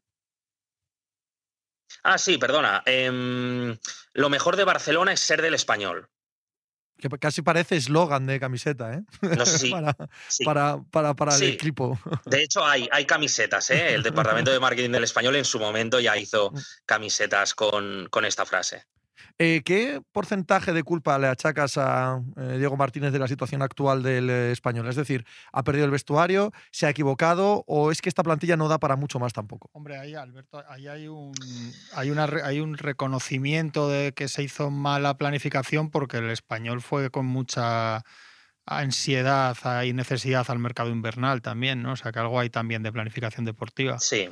Ah, 2.04 2.18
sí, 2.18 2.38
perdona. 2.38 2.84
Em, 2.86 3.78
lo 4.14 4.30
mejor 4.30 4.56
de 4.56 4.64
Barcelona 4.64 5.14
es 5.14 5.20
ser 5.20 5.42
del 5.42 5.54
español. 5.54 6.10
Que 6.98 7.08
casi 7.18 7.42
parece 7.42 7.78
eslogan 7.78 8.28
de 8.28 8.40
camiseta, 8.40 8.94
¿eh? 8.94 9.04
No 9.22 9.46
sé 9.46 9.58
si. 10.28 10.44
para, 10.44 10.84
para, 10.92 11.14
para, 11.14 11.36
el 11.36 11.44
equipo. 11.44 11.98
De 12.26 12.44
hecho, 12.44 12.66
hay, 12.66 12.90
hay 12.92 13.06
camisetas, 13.06 13.70
¿eh? 13.70 13.94
El 13.94 14.04
departamento 14.04 14.52
de 14.52 14.60
marketing 14.60 14.92
del 14.92 15.06
español 15.06 15.36
en 15.38 15.46
su 15.46 15.60
momento 15.60 16.00
ya 16.00 16.18
hizo 16.18 16.52
camisetas 16.86 17.54
con, 17.54 18.08
con 18.10 18.26
esta 18.26 18.46
frase. 18.46 18.86
Eh, 19.42 19.62
¿Qué 19.64 20.02
porcentaje 20.12 20.74
de 20.74 20.84
culpa 20.84 21.18
le 21.18 21.28
achacas 21.28 21.78
a 21.78 22.22
eh, 22.36 22.58
Diego 22.58 22.76
Martínez 22.76 23.14
de 23.14 23.20
la 23.20 23.28
situación 23.30 23.62
actual 23.62 24.04
del 24.04 24.30
eh, 24.30 24.52
español? 24.52 24.90
Es 24.90 24.98
decir, 24.98 25.26
¿ha 25.54 25.64
perdido 25.64 25.86
el 25.86 25.92
vestuario? 25.92 26.52
¿Se 26.72 26.86
ha 26.86 26.90
equivocado? 26.90 27.64
¿O 27.66 27.90
es 27.90 28.02
que 28.02 28.10
esta 28.10 28.22
plantilla 28.22 28.58
no 28.58 28.68
da 28.68 28.80
para 28.80 28.98
mucho 28.98 29.18
más 29.18 29.32
tampoco? 29.32 29.70
Hombre, 29.72 29.98
ahí, 29.98 30.14
Alberto, 30.14 30.62
ahí 30.68 30.90
hay 30.90 31.08
un, 31.08 31.32
hay, 31.94 32.12
una, 32.12 32.26
hay 32.44 32.60
un 32.60 32.78
reconocimiento 32.78 33.88
de 33.88 34.12
que 34.12 34.28
se 34.28 34.44
hizo 34.44 34.72
mala 34.72 35.16
planificación 35.16 35.90
porque 35.90 36.18
el 36.18 36.30
español 36.32 36.82
fue 36.82 37.10
con 37.10 37.26
mucha 37.26 38.04
ansiedad 38.66 39.56
y 39.86 39.94
necesidad 39.94 40.46
al 40.52 40.60
mercado 40.60 40.90
invernal 40.90 41.42
también, 41.42 41.82
¿no? 41.82 41.94
O 41.94 41.96
sea, 41.96 42.12
que 42.12 42.20
algo 42.20 42.42
hay 42.42 42.50
también 42.50 42.84
de 42.84 42.92
planificación 42.92 43.46
deportiva. 43.46 44.00
Sí, 44.00 44.30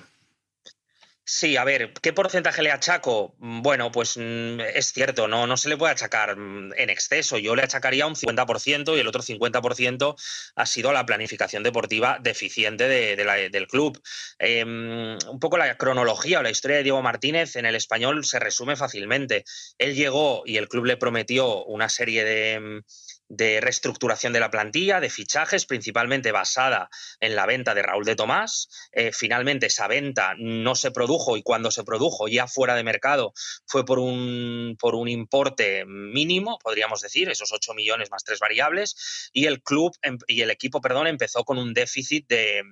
Sí, 1.29 1.57
a 1.57 1.65
ver, 1.65 1.91
¿qué 2.01 2.13
porcentaje 2.13 2.63
le 2.63 2.71
achaco? 2.71 3.35
Mm, 3.39 3.61
bueno, 3.61 3.91
pues 3.91 4.15
mm, 4.15 4.61
es 4.61 4.93
cierto, 4.93 5.27
no, 5.27 5.45
no 5.45 5.57
se 5.57 5.67
le 5.67 5.75
puede 5.75 5.91
achacar 5.91 6.37
mm, 6.37 6.71
en 6.77 6.89
exceso. 6.89 7.37
Yo 7.37 7.53
le 7.53 7.63
achacaría 7.63 8.07
un 8.07 8.15
50% 8.15 8.95
y 8.95 8.99
el 9.01 9.07
otro 9.07 9.21
50% 9.21 10.15
ha 10.55 10.65
sido 10.65 10.93
la 10.93 11.05
planificación 11.05 11.63
deportiva 11.63 12.17
deficiente 12.21 12.87
del 12.87 13.67
club. 13.67 14.01
Em, 14.39 15.17
un 15.29 15.39
poco 15.41 15.57
la 15.57 15.75
cronología 15.75 16.39
o 16.39 16.43
la 16.43 16.49
historia 16.49 16.77
de 16.77 16.83
Diego 16.83 17.01
Martínez 17.01 17.57
en 17.57 17.65
el 17.65 17.75
español 17.75 18.23
se 18.23 18.39
resume 18.39 18.77
fácilmente. 18.77 19.43
Él 19.77 19.95
llegó 19.95 20.43
y 20.45 20.55
el 20.55 20.69
club 20.69 20.85
le 20.85 20.95
prometió 20.95 21.65
una 21.65 21.89
serie 21.89 22.23
de 22.23 22.83
de 23.29 23.59
reestructuración 23.61 24.33
de 24.33 24.39
la 24.39 24.49
plantilla, 24.49 24.99
de 24.99 25.09
fichajes, 25.09 25.65
principalmente 25.65 26.31
basada 26.31 26.89
en 27.19 27.35
la 27.35 27.45
venta 27.45 27.73
de 27.73 27.81
Raúl 27.81 28.05
de 28.05 28.15
Tomás. 28.15 28.69
Eh, 28.91 29.11
finalmente 29.13 29.67
esa 29.67 29.87
venta 29.87 30.33
no 30.37 30.75
se 30.75 30.91
produjo 30.91 31.37
y 31.37 31.43
cuando 31.43 31.71
se 31.71 31.83
produjo 31.83 32.27
ya 32.27 32.47
fuera 32.47 32.75
de 32.75 32.83
mercado 32.83 33.33
fue 33.65 33.85
por 33.85 33.99
un, 33.99 34.77
por 34.79 34.95
un 34.95 35.07
importe 35.07 35.85
mínimo, 35.85 36.57
podríamos 36.59 37.01
decir, 37.01 37.29
esos 37.29 37.51
8 37.51 37.73
millones 37.73 38.09
más 38.11 38.23
tres 38.23 38.39
variables, 38.39 39.29
y 39.33 39.45
el 39.45 39.61
club 39.61 39.95
em, 40.01 40.17
y 40.27 40.41
el 40.41 40.51
equipo, 40.51 40.81
perdón, 40.81 41.07
empezó 41.07 41.43
con 41.43 41.57
un 41.57 41.73
déficit 41.73 42.27
de, 42.27 42.63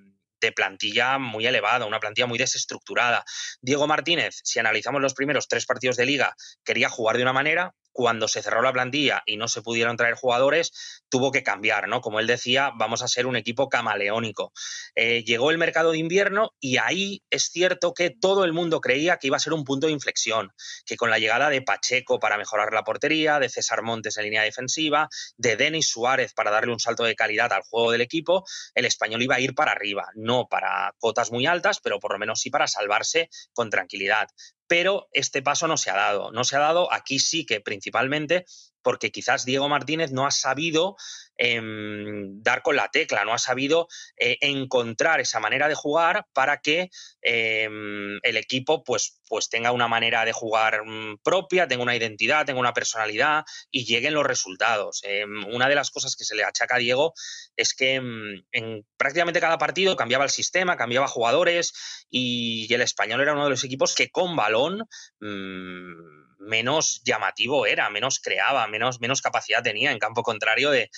de 0.42 0.52
plantilla 0.52 1.18
muy 1.18 1.46
elevada, 1.46 1.86
una 1.86 2.00
plantilla 2.00 2.28
muy 2.28 2.38
desestructurada. 2.38 3.24
Diego 3.62 3.88
Martínez, 3.88 4.42
si 4.44 4.60
analizamos 4.60 5.02
los 5.02 5.14
primeros 5.14 5.48
tres 5.48 5.66
partidos 5.66 5.98
de 5.98 6.06
liga, 6.06 6.36
quería 6.64 6.90
jugar 6.90 7.18
de 7.18 7.24
una 7.24 7.34
manera, 7.34 7.74
cuando 7.96 8.28
se 8.28 8.44
cerró 8.44 8.62
la 8.62 8.74
plantilla 8.74 9.24
y 9.26 9.38
no 9.38 9.48
se 9.48 9.62
pudieron 9.62 9.96
traer 9.96 10.16
jugadores, 10.16 11.02
tuvo 11.08 11.32
que 11.32 11.44
cambiar, 11.44 11.88
¿no? 11.88 12.02
Como 12.02 12.20
él 12.20 12.28
decía, 12.28 12.74
vamos 12.76 13.02
a 13.02 13.08
ser 13.08 13.26
un 13.26 13.38
equipo 13.38 13.70
camaleónico. 13.70 14.52
Eh, 14.96 15.24
llegó 15.24 15.50
el 15.50 15.58
mercado 15.58 15.94
de 15.94 16.00
invierno 16.00 16.52
y 16.60 16.76
ahí 16.76 17.24
es 17.30 17.44
cierto 17.44 17.94
que 17.94 18.10
todo 18.10 18.44
el 18.44 18.52
mundo 18.52 18.82
creía 18.82 19.16
que 19.16 19.28
iba 19.28 19.38
a 19.38 19.40
ser 19.40 19.54
un 19.54 19.64
punto 19.64 19.88
de 19.88 19.94
inflexión, 19.94 20.52
que 20.86 20.98
con 20.98 21.10
la 21.10 21.20
llegada 21.20 21.50
de 21.50 21.62
Pacheco 21.62 22.20
para 22.20 22.38
mejorar 22.38 22.74
la 22.74 22.84
portería, 22.84 23.40
de 23.40 23.48
César 23.48 23.82
Montes 23.82 24.18
en 24.18 24.26
línea 24.26 24.42
defensiva, 24.42 25.08
de 25.38 25.56
Denis 25.56 25.88
Suárez 25.88 26.34
para 26.34 26.52
darle 26.52 26.74
un 26.74 26.82
salto 26.82 27.06
de 27.06 27.16
calidad 27.16 27.54
al 27.54 27.62
juego 27.62 27.94
del 27.94 28.02
equipo, 28.02 28.44
el 28.74 28.84
español 28.84 29.22
iba 29.22 29.36
a 29.36 29.40
ir 29.40 29.56
para 29.56 29.72
arriba, 29.72 30.10
no 30.16 30.48
para 30.50 30.94
cotas 31.00 31.32
muy 31.32 31.46
altas, 31.46 31.80
pero 31.80 32.02
por 32.02 32.12
lo 32.12 32.20
menos 32.20 32.42
sí 32.42 32.50
para 32.50 32.68
salvarse 32.68 33.30
con 33.54 33.70
tranquilidad 33.70 34.28
pero 34.68 35.08
este 35.12 35.42
paso 35.42 35.68
no 35.68 35.78
se 35.78 35.90
ha 35.90 35.96
dado. 35.96 36.32
No 36.32 36.44
se 36.44 36.56
ha 36.56 36.60
dado 36.60 36.92
aquí 36.92 37.20
sí 37.20 37.46
que 37.46 37.62
principalmente 37.62 38.46
porque 38.82 39.12
quizás 39.12 39.46
Diego 39.46 39.68
Martínez 39.70 40.12
no 40.12 40.26
ha 40.26 40.32
sabido 40.32 40.96
em, 41.38 42.42
dar 42.42 42.62
con 42.62 42.76
la 42.76 42.90
tecla, 42.90 43.26
no 43.26 43.34
ha 43.34 43.38
sabido 43.38 43.88
eh, 44.18 44.38
encontrar 44.42 45.20
esa 45.20 45.40
manera 45.40 45.68
de 45.68 45.76
jugar 45.76 46.26
para 46.34 46.62
que 46.62 46.90
em, 47.22 48.20
el 48.24 48.38
equipo 48.38 48.84
pues, 48.84 49.20
pues 49.28 49.50
tenga 49.50 49.72
una 49.72 49.88
manera 49.88 50.26
de 50.26 50.32
jugar 50.32 50.84
mm, 50.86 51.18
propia, 51.24 51.68
tenga 51.68 51.84
una 51.84 51.96
identidad, 51.96 52.46
tenga 52.46 52.60
una 52.60 52.74
personalidad 52.74 53.44
y 53.72 53.86
lleguen 53.86 54.14
los 54.14 54.26
resultados. 54.26 55.02
Em, 55.04 55.46
una 55.46 55.68
de 55.70 55.76
las 55.76 55.92
cosas 55.92 56.16
que 56.16 56.26
se 56.26 56.36
le 56.36 56.44
achaca 56.44 56.76
a 56.76 56.80
Diego 56.80 57.14
es 57.56 57.74
que 57.74 57.96
en 57.96 58.86
prácticamente 58.98 59.40
cada 59.40 59.58
partido 59.58 59.96
cambiaba 59.96 60.24
el 60.24 60.30
sistema, 60.30 60.78
cambiaba 60.78 61.08
jugadores 61.08 61.74
y 62.10 62.74
el 62.74 62.82
español 62.82 63.22
era 63.22 63.34
uno 63.34 63.46
de 63.46 63.52
los 63.52 63.64
equipos 63.64 63.96
que 63.96 64.10
con 64.10 64.36
balón... 64.36 64.88
Mm, 65.20 66.26
menos 66.46 67.02
llamativo 67.04 67.66
era, 67.66 67.90
menos 67.90 68.20
creaba, 68.20 68.68
menos, 68.68 69.02
menos 69.02 69.22
capacidad 69.22 69.64
tenía 69.64 69.92
en 69.92 70.00
campo 70.00 70.24
contrario 70.24 70.72
de, 70.72 70.90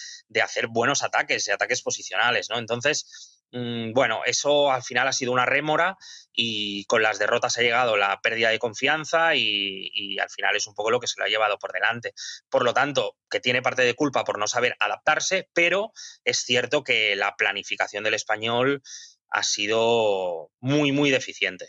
hacer 0.41 0.67
buenos 0.67 1.03
ataques, 1.03 1.49
ataques 1.49 1.81
posicionales, 1.81 2.49
¿no? 2.49 2.59
Entonces, 2.59 3.41
mm, 3.51 3.93
bueno, 3.93 4.21
eso 4.25 4.71
al 4.71 4.83
final 4.83 5.07
ha 5.07 5.13
sido 5.13 5.31
una 5.31 5.45
rémora 5.45 5.97
y 6.33 6.85
con 6.85 7.01
las 7.01 7.17
derrotas 7.17 7.57
ha 7.57 7.61
llegado 7.61 7.97
la 7.97 8.19
pérdida 8.21 8.49
de 8.49 8.59
confianza 8.59 9.35
y, 9.35 9.89
y, 9.93 10.19
al 10.19 10.29
final 10.29 10.55
es 10.55 10.67
un 10.67 10.75
poco 10.75 10.91
lo 10.91 10.99
que 10.99 11.07
se 11.07 11.19
lo 11.19 11.25
ha 11.25 11.29
llevado 11.29 11.57
por 11.57 11.71
delante. 11.71 12.13
Por 12.49 12.63
lo 12.63 12.73
tanto, 12.73 13.15
que 13.29 13.39
tiene 13.39 13.61
parte 13.61 13.81
de 13.81 13.95
culpa 13.95 14.23
por 14.23 14.37
no 14.37 14.47
saber 14.47 14.75
adaptarse, 14.79 15.49
pero 15.53 15.91
es 16.23 16.39
cierto 16.39 16.83
que 16.83 17.15
la 17.15 17.35
planificación 17.35 18.03
del 18.03 18.13
español 18.13 18.83
ha 19.29 19.43
sido 19.43 20.51
muy, 20.59 20.91
muy 20.91 21.09
deficiente. 21.09 21.67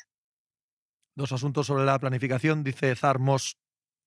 Dos 1.14 1.32
asuntos 1.32 1.66
sobre 1.66 1.84
la 1.84 1.98
planificación. 1.98 2.62
Dice 2.62 2.94
Zarmos 2.94 3.56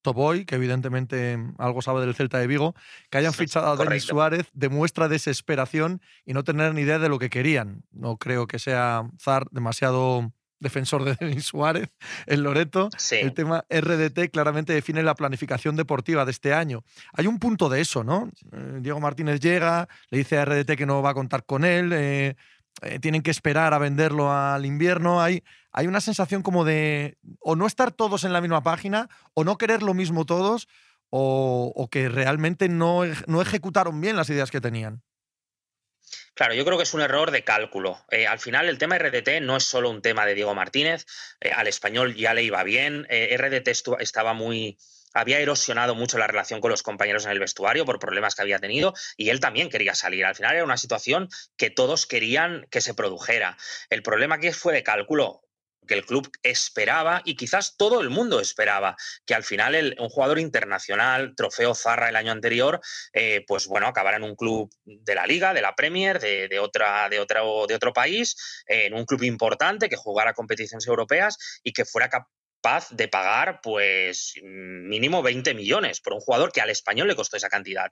Toboy, 0.02 0.46
que 0.46 0.56
evidentemente 0.56 1.38
algo 1.58 1.82
sabe 1.82 2.02
del 2.02 2.16
Celta 2.16 2.38
de 2.40 2.48
Vigo, 2.48 2.76
que 3.10 3.18
hayan 3.18 3.34
fichado 3.34 3.72
a 3.72 3.76
Denis 3.76 4.04
Suárez 4.04 4.48
demuestra 4.54 5.08
desesperación 5.08 6.02
y 6.26 6.34
no 6.34 6.44
tener 6.44 6.74
ni 6.74 6.82
idea 6.82 7.00
de 7.00 7.10
lo 7.10 7.20
que 7.20 7.30
querían. 7.30 7.84
No 7.92 8.18
creo 8.18 8.48
que 8.48 8.60
sea 8.60 9.10
Zar 9.20 9.48
demasiado 9.52 10.32
defensor 10.62 11.04
de 11.04 11.16
Denis 11.20 11.46
Suárez 11.46 11.90
en 12.28 12.44
Loreto. 12.44 12.90
El 13.12 13.34
tema 13.34 13.66
RDT 13.70 14.32
claramente 14.32 14.74
define 14.74 15.04
la 15.04 15.16
planificación 15.16 15.76
deportiva 15.76 16.24
de 16.24 16.32
este 16.32 16.54
año. 16.54 16.84
Hay 17.14 17.28
un 17.28 17.40
punto 17.40 17.68
de 17.68 17.82
eso, 17.82 18.04
¿no? 18.04 18.32
Eh, 18.54 18.78
Diego 18.80 19.02
Martínez 19.02 19.42
llega, 19.42 19.90
le 20.10 20.20
dice 20.20 20.38
a 20.38 20.46
RDT 20.46 20.78
que 20.78 20.86
no 20.86 21.02
va 21.02 21.10
a 21.10 21.14
contar 21.14 21.46
con 21.46 21.66
él, 21.66 21.92
eh, 21.94 22.36
eh, 22.82 23.00
tienen 23.00 23.22
que 23.22 23.32
esperar 23.32 23.74
a 23.74 23.78
venderlo 23.78 24.32
al 24.32 24.66
invierno. 24.66 25.22
Hay, 25.22 25.44
hay 25.72 25.88
una 25.88 26.02
sensación 26.02 26.42
como 26.42 26.66
de 26.66 27.18
o 27.40 27.56
no 27.56 27.68
estar 27.68 27.92
todos 27.92 28.24
en 28.24 28.34
la 28.34 28.42
misma 28.42 28.64
página, 28.64 29.10
o 29.34 29.44
no 29.44 29.58
querer 29.58 29.84
lo 29.84 29.94
mismo 29.94 30.26
todos, 30.26 30.68
o, 31.10 31.90
que 31.92 32.10
realmente 32.10 32.70
no, 32.70 33.02
no, 33.28 33.42
ejecutaron 33.42 34.00
bien 34.00 34.16
las 34.16 34.30
ideas 34.30 34.50
que 34.50 34.62
tenían. 34.62 35.04
Claro, 36.34 36.54
yo 36.54 36.64
creo 36.64 36.78
que 36.78 36.84
es 36.84 36.94
un 36.94 37.02
error 37.02 37.32
de 37.32 37.44
cálculo. 37.44 38.00
Eh, 38.10 38.26
al 38.26 38.40
final, 38.40 38.70
el 38.70 38.78
tema 38.78 38.98
RDT 38.98 39.42
no 39.42 39.58
es 39.58 39.64
solo 39.64 39.90
un 39.90 40.02
tema 40.02 40.26
de 40.26 40.34
Diego 40.34 40.56
Martínez. 40.56 41.06
Eh, 41.42 41.52
al 41.52 41.68
español 41.68 42.16
ya 42.16 42.34
le 42.34 42.44
iba 42.44 42.64
bien. 42.64 43.06
RDT 43.10 43.68
estaba 44.00 44.34
muy, 44.34 44.78
había 45.14 45.40
erosionado 45.40 45.96
mucho 45.96 46.18
la 46.18 46.28
relación 46.28 46.62
con 46.62 46.72
los 46.72 46.84
compañeros 46.84 47.26
en 47.26 47.32
el 47.32 47.40
vestuario 47.40 47.86
por 47.86 48.00
problemas 48.00 48.36
que 48.36 48.42
había 48.42 48.60
tenido 48.60 48.94
y 49.18 49.30
él 49.30 49.40
también 49.40 49.70
quería 49.70 49.96
salir. 49.96 50.26
Al 50.26 50.36
final 50.36 50.56
era 50.56 50.64
una 50.64 50.78
situación 50.78 51.30
que 51.58 51.70
todos 51.70 52.06
querían 52.06 52.68
que 52.70 52.82
se 52.82 52.94
produjera. 52.94 53.58
El 53.90 54.04
problema 54.04 54.36
aquí 54.36 54.52
fue 54.52 54.74
de 54.74 54.84
cálculo 54.84 55.42
que 55.88 55.96
el 55.96 56.06
club 56.06 56.32
esperaba 56.44 57.22
y 57.26 57.36
quizás 57.36 57.76
todo 57.76 58.02
el 58.02 58.10
mundo 58.10 58.40
esperaba 58.40 58.96
que 59.26 59.34
al 59.34 59.44
final 59.44 59.96
un 60.00 60.10
jugador 60.10 60.40
internacional, 60.40 61.34
trofeo 61.36 61.74
Zarra 61.74 62.10
el 62.10 62.16
año 62.16 62.32
anterior, 62.32 62.80
eh, 63.14 63.44
pues 63.48 63.68
bueno, 63.68 63.88
acabara 63.88 64.18
en 64.18 64.24
un 64.24 64.36
club 64.36 64.72
de 64.86 65.16
la 65.16 65.26
liga, 65.26 65.54
de 65.54 65.62
la 65.62 65.76
Premier, 65.76 66.20
de, 66.20 66.60
otra, 66.60 67.10
de, 67.10 67.20
otro, 67.20 67.66
de 67.68 67.76
otro 67.76 67.94
país, 67.94 68.64
en 68.68 68.94
un 68.94 69.06
club 69.06 69.24
importante 69.24 69.90
que 69.90 69.96
jugara 69.96 70.34
competiciones 70.34 70.88
europeas 70.88 71.38
y 71.64 71.74
que 71.74 71.86
fuera 71.86 72.10
capaz 72.62 72.88
paz 72.88 72.96
de 72.96 73.08
pagar, 73.08 73.60
pues 73.62 74.36
mínimo 74.44 75.22
20 75.22 75.54
millones 75.54 76.00
por 76.00 76.14
un 76.14 76.20
jugador 76.20 76.52
que 76.52 76.62
al 76.62 76.70
español 76.70 77.08
le 77.08 77.16
costó 77.16 77.38
esa 77.38 77.50
cantidad. 77.50 77.92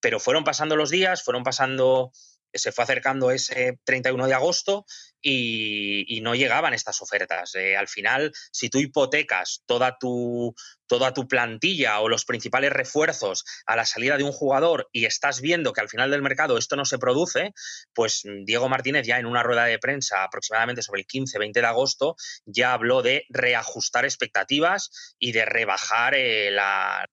Pero 0.00 0.20
fueron 0.20 0.44
pasando 0.44 0.76
los 0.76 0.90
días, 0.90 1.24
fueron 1.24 1.42
pasando 1.42 2.12
se 2.52 2.72
fue 2.72 2.84
acercando 2.84 3.30
ese 3.30 3.78
31 3.84 4.26
de 4.26 4.34
agosto 4.34 4.84
y, 5.22 6.20
no 6.22 6.34
llegaban 6.34 6.74
estas 6.74 7.00
ofertas. 7.00 7.54
Eh, 7.54 7.76
al 7.76 7.88
final, 7.88 8.32
si 8.52 8.68
tú 8.68 8.78
hipotecas 8.78 9.62
toda 9.66 9.96
tu, 9.98 10.54
toda 10.86 11.14
tu 11.14 11.26
plantilla 11.28 12.00
o 12.00 12.08
los 12.08 12.24
principales 12.24 12.72
refuerzos 12.72 13.44
a 13.66 13.76
la 13.76 13.86
salida 13.86 14.16
de 14.16 14.24
un 14.24 14.32
jugador 14.32 14.88
y 14.92 15.06
estás 15.06 15.40
viendo 15.40 15.72
que 15.72 15.80
al 15.80 15.88
final 15.88 16.10
del 16.10 16.22
mercado 16.22 16.58
esto 16.58 16.76
no 16.76 16.84
se 16.84 16.98
produce, 16.98 17.52
pues 17.94 18.22
Diego 18.44 18.68
Martínez 18.68 19.06
ya 19.06 19.18
en 19.18 19.26
una 19.26 19.42
rueda 19.42 19.64
de 19.64 19.78
prensa 19.78 20.24
aproximadamente 20.24 20.82
sobre 20.82 21.00
el 21.00 21.06
15-20 21.06 21.52
de 21.52 21.66
agosto 21.66 22.16
ya 22.44 22.72
habló 22.72 23.02
de 23.02 23.24
reajustar 23.30 24.04
expectativas 24.04 25.14
y 25.18 25.32
de 25.32 25.44
rebajar 25.44 26.14
eh, 26.14 26.50
la... 26.50 27.06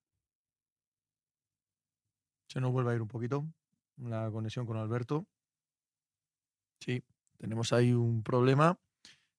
Se 2.50 2.60
nos 2.60 2.72
vuelve 2.72 2.92
a 2.92 2.94
ir 2.94 3.02
un 3.02 3.08
poquito 3.08 3.46
la 3.98 4.30
conexión 4.30 4.66
con 4.66 4.76
Alberto. 4.76 5.26
Sí, 6.80 7.02
tenemos 7.38 7.72
ahí 7.72 7.92
un 7.92 8.22
problema. 8.22 8.78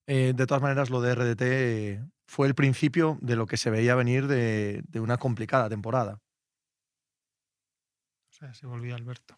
Eh, 0.08 0.34
de 0.36 0.48
todas 0.48 0.62
maneras, 0.62 0.90
lo 0.90 1.02
de 1.02 1.16
RDT 1.16 2.12
fue 2.28 2.48
el 2.48 2.56
principio 2.56 3.18
de 3.22 3.36
lo 3.36 3.46
que 3.46 3.58
se 3.58 3.70
veía 3.70 3.96
venir 3.96 4.28
de, 4.28 4.84
una 4.96 5.18
complicada 5.18 5.70
temporada. 5.70 6.20
se 8.30 8.68
volvía 8.68 8.96
Alberto. 8.96 9.38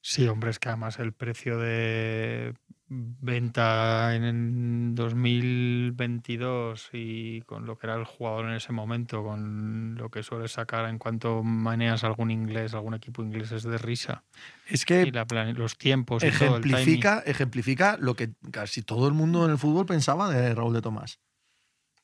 Sí, 0.00 0.26
hombre, 0.28 0.50
es 0.50 0.58
que 0.58 0.68
además 0.68 0.98
el 0.98 1.12
precio 1.12 1.58
de 1.58 2.54
venta 2.90 4.14
en 4.14 4.94
2022 4.94 6.88
y 6.92 7.42
con 7.42 7.66
lo 7.66 7.76
que 7.76 7.86
era 7.86 7.96
el 7.96 8.04
jugador 8.04 8.46
en 8.46 8.52
ese 8.54 8.72
momento, 8.72 9.22
con 9.22 9.96
lo 9.96 10.10
que 10.10 10.22
suele 10.22 10.48
sacar 10.48 10.88
en 10.88 10.98
cuanto 10.98 11.42
maneas 11.42 12.04
algún 12.04 12.30
inglés, 12.30 12.72
algún 12.72 12.94
equipo 12.94 13.22
inglés 13.22 13.52
es 13.52 13.64
de 13.64 13.76
risa. 13.76 14.24
Es 14.66 14.86
que 14.86 15.02
y 15.02 15.52
los 15.52 15.76
tiempos 15.76 16.22
ejemplifica, 16.22 17.22
ejemplifica 17.26 17.98
lo 17.98 18.14
que 18.14 18.30
casi 18.50 18.82
todo 18.82 19.06
el 19.08 19.14
mundo 19.14 19.44
en 19.44 19.50
el 19.50 19.58
fútbol 19.58 19.84
pensaba 19.84 20.30
de 20.30 20.54
Raúl 20.54 20.72
de 20.72 20.80
Tomás. 20.80 21.20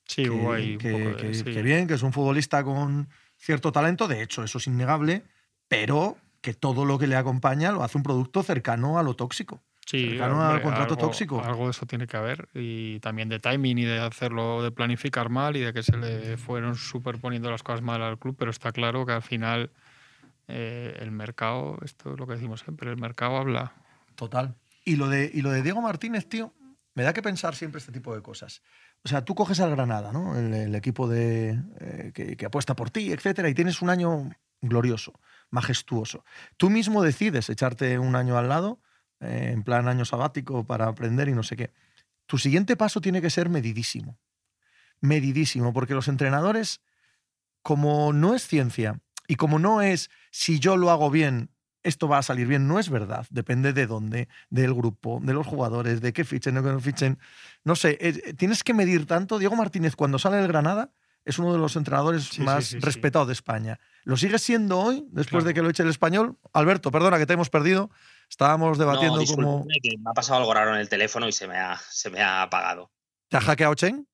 Sí, 0.07 0.25
que, 0.25 0.77
que, 0.79 1.63
bien, 1.63 1.87
que 1.87 1.95
es 1.95 2.03
un 2.03 2.13
futbolista 2.13 2.63
con 2.63 3.09
cierto 3.39 3.73
talento, 3.73 4.07
de 4.07 4.23
hecho, 4.23 4.45
eso 4.45 4.59
es 4.59 4.67
innegable, 4.67 5.25
pero 5.67 6.19
que 6.45 6.53
todo 6.53 6.85
lo 6.85 6.99
que 6.99 7.07
le 7.07 7.17
acompaña 7.17 7.73
lo 7.73 7.83
hace 7.83 7.97
un 7.97 8.05
producto 8.05 8.43
cercano 8.43 8.99
a 8.99 9.03
lo 9.03 9.17
tóxico. 9.17 9.63
Sí, 9.87 10.11
cercano 10.11 10.43
al 10.45 10.61
contrato 10.61 10.95
tóxico. 10.95 11.43
Algo 11.43 11.65
de 11.65 11.71
eso 11.71 11.87
tiene 11.87 12.07
que 12.07 12.19
haber. 12.19 12.51
Y 12.53 13.01
también 13.01 13.31
de 13.31 13.39
timing 13.39 13.79
y 13.79 13.85
de 13.85 13.99
hacerlo, 13.99 14.63
de 14.63 14.71
planificar 14.71 15.31
mal 15.31 15.57
y 15.57 15.61
de 15.61 15.73
que 15.73 15.83
se 15.83 15.97
le 15.97 16.37
fueron 16.37 16.75
superponiendo 16.75 17.51
las 17.51 17.63
cosas 17.63 17.81
mal 17.81 18.03
al 18.03 18.19
club, 18.19 18.37
pero 18.39 18.51
está 18.51 18.73
claro 18.73 19.07
que 19.07 19.13
al 19.13 19.23
final 19.23 19.71
eh, 20.47 20.99
el 21.01 21.13
mercado, 21.13 21.79
esto 21.83 22.13
es 22.13 22.21
lo 22.21 22.27
que 22.27 22.35
decimos 22.35 22.61
siempre, 22.61 22.91
el 22.91 22.99
mercado 22.99 23.39
habla. 23.39 23.73
Total. 24.15 24.55
Y 24.85 24.97
lo 24.97 25.09
de, 25.09 25.31
y 25.33 25.41
lo 25.41 25.51
de 25.51 25.63
Diego 25.63 25.81
Martínez, 25.81 26.29
tío, 26.29 26.53
me 26.95 27.05
da 27.05 27.15
que 27.15 27.23
pensar 27.23 27.55
siempre 27.55 27.79
este 27.79 27.91
tipo 27.91 28.15
de 28.15 28.21
cosas. 28.21 28.61
O 29.03 29.09
sea, 29.09 29.25
tú 29.25 29.35
coges 29.35 29.61
al 29.61 29.71
Granada, 29.71 30.13
¿no? 30.13 30.37
El, 30.37 30.75
equipo 30.75 31.09
de, 31.09 31.59
eh, 31.81 32.13
que, 32.13 32.37
que, 32.37 32.45
apuesta 32.45 32.77
por 32.77 32.91
ti, 32.91 33.13
etcétera, 33.13 33.49
y 33.49 33.55
tienes 33.55 33.81
un 33.81 33.89
año 33.89 34.29
glorioso 34.61 35.15
majestuoso. 35.51 36.25
Tú 36.57 36.71
mismo 36.71 37.03
decides 37.03 37.49
echarte 37.51 37.99
un 37.99 38.17
año 38.17 38.37
al 38.37 38.49
lado, 38.49 38.81
eh, 39.21 39.51
en 39.53 39.63
plan 39.63 39.89
año 39.89 40.05
sabático 40.05 40.65
para 40.65 40.87
aprender 40.87 41.29
y 41.29 41.33
no 41.33 41.43
sé 41.43 41.57
qué. 41.57 41.73
Tu 42.27 42.39
siguiente 42.39 42.77
paso 42.77 43.01
tiene 43.01 43.21
que 43.21 43.31
ser 43.31 43.49
medidísimo. 43.49 44.19
Medidísimo, 45.01 45.73
porque 45.73 45.95
los 45.95 46.09
entrenadores, 46.09 46.81
como 47.63 48.13
no 48.13 48.35
es 48.35 48.47
ciencia 48.47 49.01
y 49.29 49.37
como 49.37 49.59
no 49.59 49.83
es 49.83 50.11
si 50.31 50.59
yo 50.59 50.77
lo 50.77 50.91
hago 50.91 51.11
bien, 51.11 51.51
esto 51.85 52.09
va 52.09 52.19
a 52.19 52.23
salir 52.23 52.47
bien, 52.47 52.67
no 52.67 52.79
es 52.79 52.89
verdad. 52.89 53.27
Depende 53.31 53.75
de 53.75 53.87
dónde, 53.87 54.29
del 54.49 54.73
grupo, 54.73 55.21
de 55.23 55.35
los 55.35 55.47
jugadores, 55.47 56.01
de 56.01 56.13
qué 56.15 56.25
fichen, 56.25 56.55
de 56.55 56.63
qué 56.63 56.69
no 56.69 56.81
fichen. 56.81 57.19
No 57.63 57.77
sé, 57.77 57.99
eh, 58.01 58.33
tienes 58.35 58.65
que 58.65 58.73
medir 58.73 59.07
tanto. 59.07 59.39
Diego 59.39 59.55
Martínez, 59.55 59.95
cuando 59.95 60.19
sale 60.19 60.39
del 60.39 60.49
Granada, 60.49 60.93
es 61.25 61.39
uno 61.39 61.53
de 61.53 61.59
los 61.59 61.77
entrenadores 61.77 62.39
más 62.39 62.73
respetados 62.81 63.27
de 63.29 63.33
España. 63.33 63.79
¿Lo 64.05 64.17
sigue 64.17 64.39
siendo 64.39 64.79
hoy, 64.79 65.07
después 65.11 65.45
de 65.45 65.55
que 65.55 65.63
lo 65.63 65.71
eche 65.71 65.83
el 65.83 65.89
español? 65.89 66.39
Alberto, 66.53 66.91
perdona 66.91 67.19
que 67.19 67.27
te 67.27 67.33
hemos 67.33 67.51
perdido. 67.51 67.91
Estábamos 68.29 68.79
debatiendo 68.79 69.21
no, 69.21 69.27
como. 69.27 69.67
Que 69.83 69.97
me 69.99 70.11
ha 70.11 70.13
pasado 70.13 70.41
algo 70.41 70.53
raro 70.53 70.75
en 70.75 70.81
el 70.81 70.89
teléfono 70.89 71.27
y 71.29 71.33
se 71.33 71.47
me 71.47 71.57
ha, 71.57 71.81
se 71.91 72.11
me 72.11 72.21
ha 72.21 72.43
apagado. 72.43 72.91
¿Te 73.29 73.39
ha 73.39 73.41
hackeado 73.41 73.75
Chen? 73.75 74.07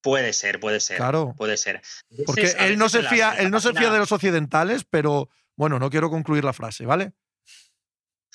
Puede 0.00 0.32
ser, 0.32 0.60
puede 0.60 0.80
ser. 0.80 0.96
Claro. 0.96 1.34
Puede 1.36 1.56
ser. 1.56 1.82
Porque 2.24 2.54
él 2.60 2.78
no 2.78 2.88
se 2.88 3.02
fía, 3.02 3.34
él 3.38 3.50
no 3.50 3.60
se 3.60 3.74
fía 3.74 3.90
de 3.90 3.98
los 3.98 4.12
occidentales, 4.12 4.84
pero 4.88 5.28
bueno, 5.56 5.78
no 5.78 5.90
quiero 5.90 6.08
concluir 6.08 6.44
la 6.44 6.52
frase, 6.52 6.86
¿vale? 6.86 7.12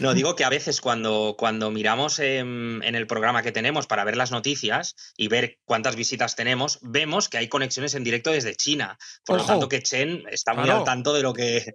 No, 0.00 0.14
digo 0.14 0.36
que 0.36 0.44
a 0.44 0.48
veces 0.48 0.80
cuando, 0.80 1.36
cuando 1.38 1.70
miramos 1.70 2.18
en, 2.18 2.82
el 2.82 3.06
programa 3.06 3.42
que 3.42 3.52
tenemos 3.52 3.86
para 3.86 4.04
ver 4.04 4.16
las 4.16 4.30
noticias 4.30 4.96
y 5.18 5.28
ver 5.28 5.58
cuántas 5.66 5.96
visitas 5.96 6.34
tenemos, 6.34 6.78
vemos 6.82 7.28
que 7.28 7.36
hay 7.36 7.48
conexiones 7.48 7.94
en 7.94 8.02
directo 8.02 8.30
desde 8.30 8.54
China. 8.54 8.98
Por 9.26 9.36
lo 9.36 9.44
tanto, 9.44 9.68
que 9.68 9.82
Chen 9.82 10.24
está 10.30 10.54
muy 10.54 10.70
al 10.70 10.84
tanto 10.84 11.12
de 11.12 11.22
lo 11.22 11.34
que, 11.34 11.74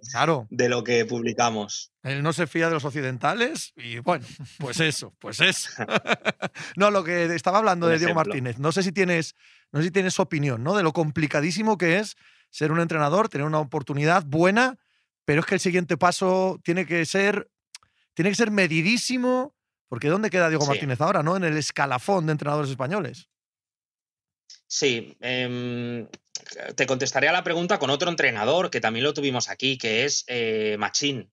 de 0.50 0.68
lo 0.68 0.82
que 0.82 1.04
publicamos. 1.04 1.92
Él 2.02 2.24
no 2.24 2.32
se 2.32 2.48
fía 2.48 2.66
de 2.66 2.74
los 2.74 2.84
occidentales 2.84 3.72
y 3.76 3.98
bueno, 4.00 4.26
pues 4.58 4.80
eso, 4.80 5.14
pues 5.20 5.40
eso. 5.40 5.70
no, 6.76 6.90
lo 6.90 7.04
que 7.04 7.26
estaba 7.36 7.58
hablando 7.58 7.86
de 7.86 7.98
Diego 7.98 8.14
Martínez, 8.14 8.58
no 8.58 8.72
sé 8.72 8.82
si 8.82 8.90
tienes, 8.90 9.36
no 9.70 9.80
sé 9.80 9.86
si 9.86 9.90
tienes 9.92 10.18
opinión, 10.18 10.64
¿no? 10.64 10.76
De 10.76 10.82
lo 10.82 10.92
complicadísimo 10.92 11.78
que 11.78 11.98
es 11.98 12.16
ser 12.50 12.72
un 12.72 12.80
entrenador, 12.80 13.28
tener 13.28 13.46
una 13.46 13.60
oportunidad 13.60 14.24
buena 14.26 14.76
pero 15.26 15.40
es 15.40 15.46
que 15.46 15.56
el 15.56 15.60
siguiente 15.60 15.98
paso 15.98 16.58
tiene 16.64 16.86
que 16.86 17.04
ser, 17.04 17.50
tiene 18.14 18.30
que 18.30 18.36
ser 18.36 18.50
medidísimo, 18.50 19.54
porque 19.88 20.08
¿dónde 20.08 20.30
queda 20.30 20.48
Diego 20.48 20.64
Martínez 20.64 21.00
ahora? 21.00 21.22
¿no? 21.22 21.36
En 21.36 21.44
el 21.44 21.58
escalafón 21.58 22.24
de 22.24 22.32
entrenadores 22.32 22.70
españoles. 22.70 23.28
Sí, 24.68 25.16
em, 25.20 26.08
te 26.76 26.86
contestaré 26.86 27.28
a 27.28 27.32
la 27.32 27.44
pregunta 27.44 27.78
con 27.78 27.90
otro 27.90 28.08
entrenador 28.08 28.70
que 28.70 28.80
también 28.80 29.04
lo 29.04 29.14
tuvimos 29.14 29.48
aquí, 29.50 29.76
que 29.76 30.04
es 30.04 30.24
eh, 30.28 30.76
Machín. 30.78 31.30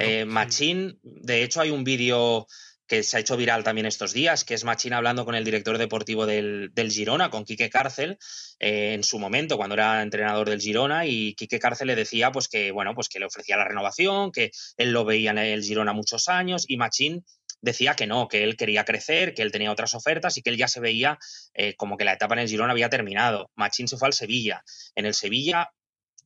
Eh, 0.00 0.24
Machín, 0.24 1.00
de 1.02 1.42
hecho 1.42 1.60
hay 1.60 1.70
un 1.70 1.82
vídeo 1.82 2.46
que 2.92 3.02
se 3.02 3.16
ha 3.16 3.20
hecho 3.20 3.38
viral 3.38 3.64
también 3.64 3.86
estos 3.86 4.12
días, 4.12 4.44
que 4.44 4.52
es 4.52 4.64
Machín 4.64 4.92
hablando 4.92 5.24
con 5.24 5.34
el 5.34 5.44
director 5.44 5.78
deportivo 5.78 6.26
del, 6.26 6.70
Girona, 6.90 7.30
con 7.30 7.46
Quique 7.46 7.70
Cárcel, 7.70 8.18
eh, 8.58 8.92
en 8.92 9.02
su 9.02 9.18
momento, 9.18 9.56
cuando 9.56 9.76
era 9.76 10.02
entrenador 10.02 10.50
del 10.50 10.60
Girona, 10.60 11.06
y 11.06 11.34
Quique 11.34 11.58
Cárcel 11.58 11.86
le 11.86 11.96
decía 11.96 12.32
pues 12.32 12.48
que, 12.48 12.70
bueno, 12.70 12.94
pues 12.94 13.08
que 13.08 13.18
le 13.18 13.24
ofrecía 13.24 13.56
la 13.56 13.64
renovación, 13.64 14.30
que 14.30 14.50
él 14.76 14.92
lo 14.92 15.06
veía 15.06 15.30
en 15.30 15.38
el 15.38 15.62
Girona 15.62 15.94
muchos 15.94 16.28
años, 16.28 16.66
y 16.68 16.76
Machín 16.76 17.24
decía 17.62 17.94
que 17.94 18.06
no, 18.06 18.28
que 18.28 18.44
él 18.44 18.58
quería 18.58 18.84
crecer, 18.84 19.32
que 19.32 19.40
él 19.40 19.52
tenía 19.52 19.72
otras 19.72 19.94
ofertas 19.94 20.36
y 20.36 20.42
que 20.42 20.50
él 20.50 20.58
ya 20.58 20.68
se 20.68 20.80
veía 20.80 21.18
eh, 21.54 21.74
como 21.76 21.96
que 21.96 22.04
la 22.04 22.12
etapa 22.12 22.34
en 22.34 22.40
el 22.40 22.48
Girona 22.48 22.72
había 22.72 22.90
terminado. 22.90 23.50
Machín 23.54 23.88
se 23.88 23.96
fue 23.96 24.08
al 24.08 24.12
Sevilla. 24.12 24.62
En 24.96 25.06
el 25.06 25.14
Sevilla 25.14 25.70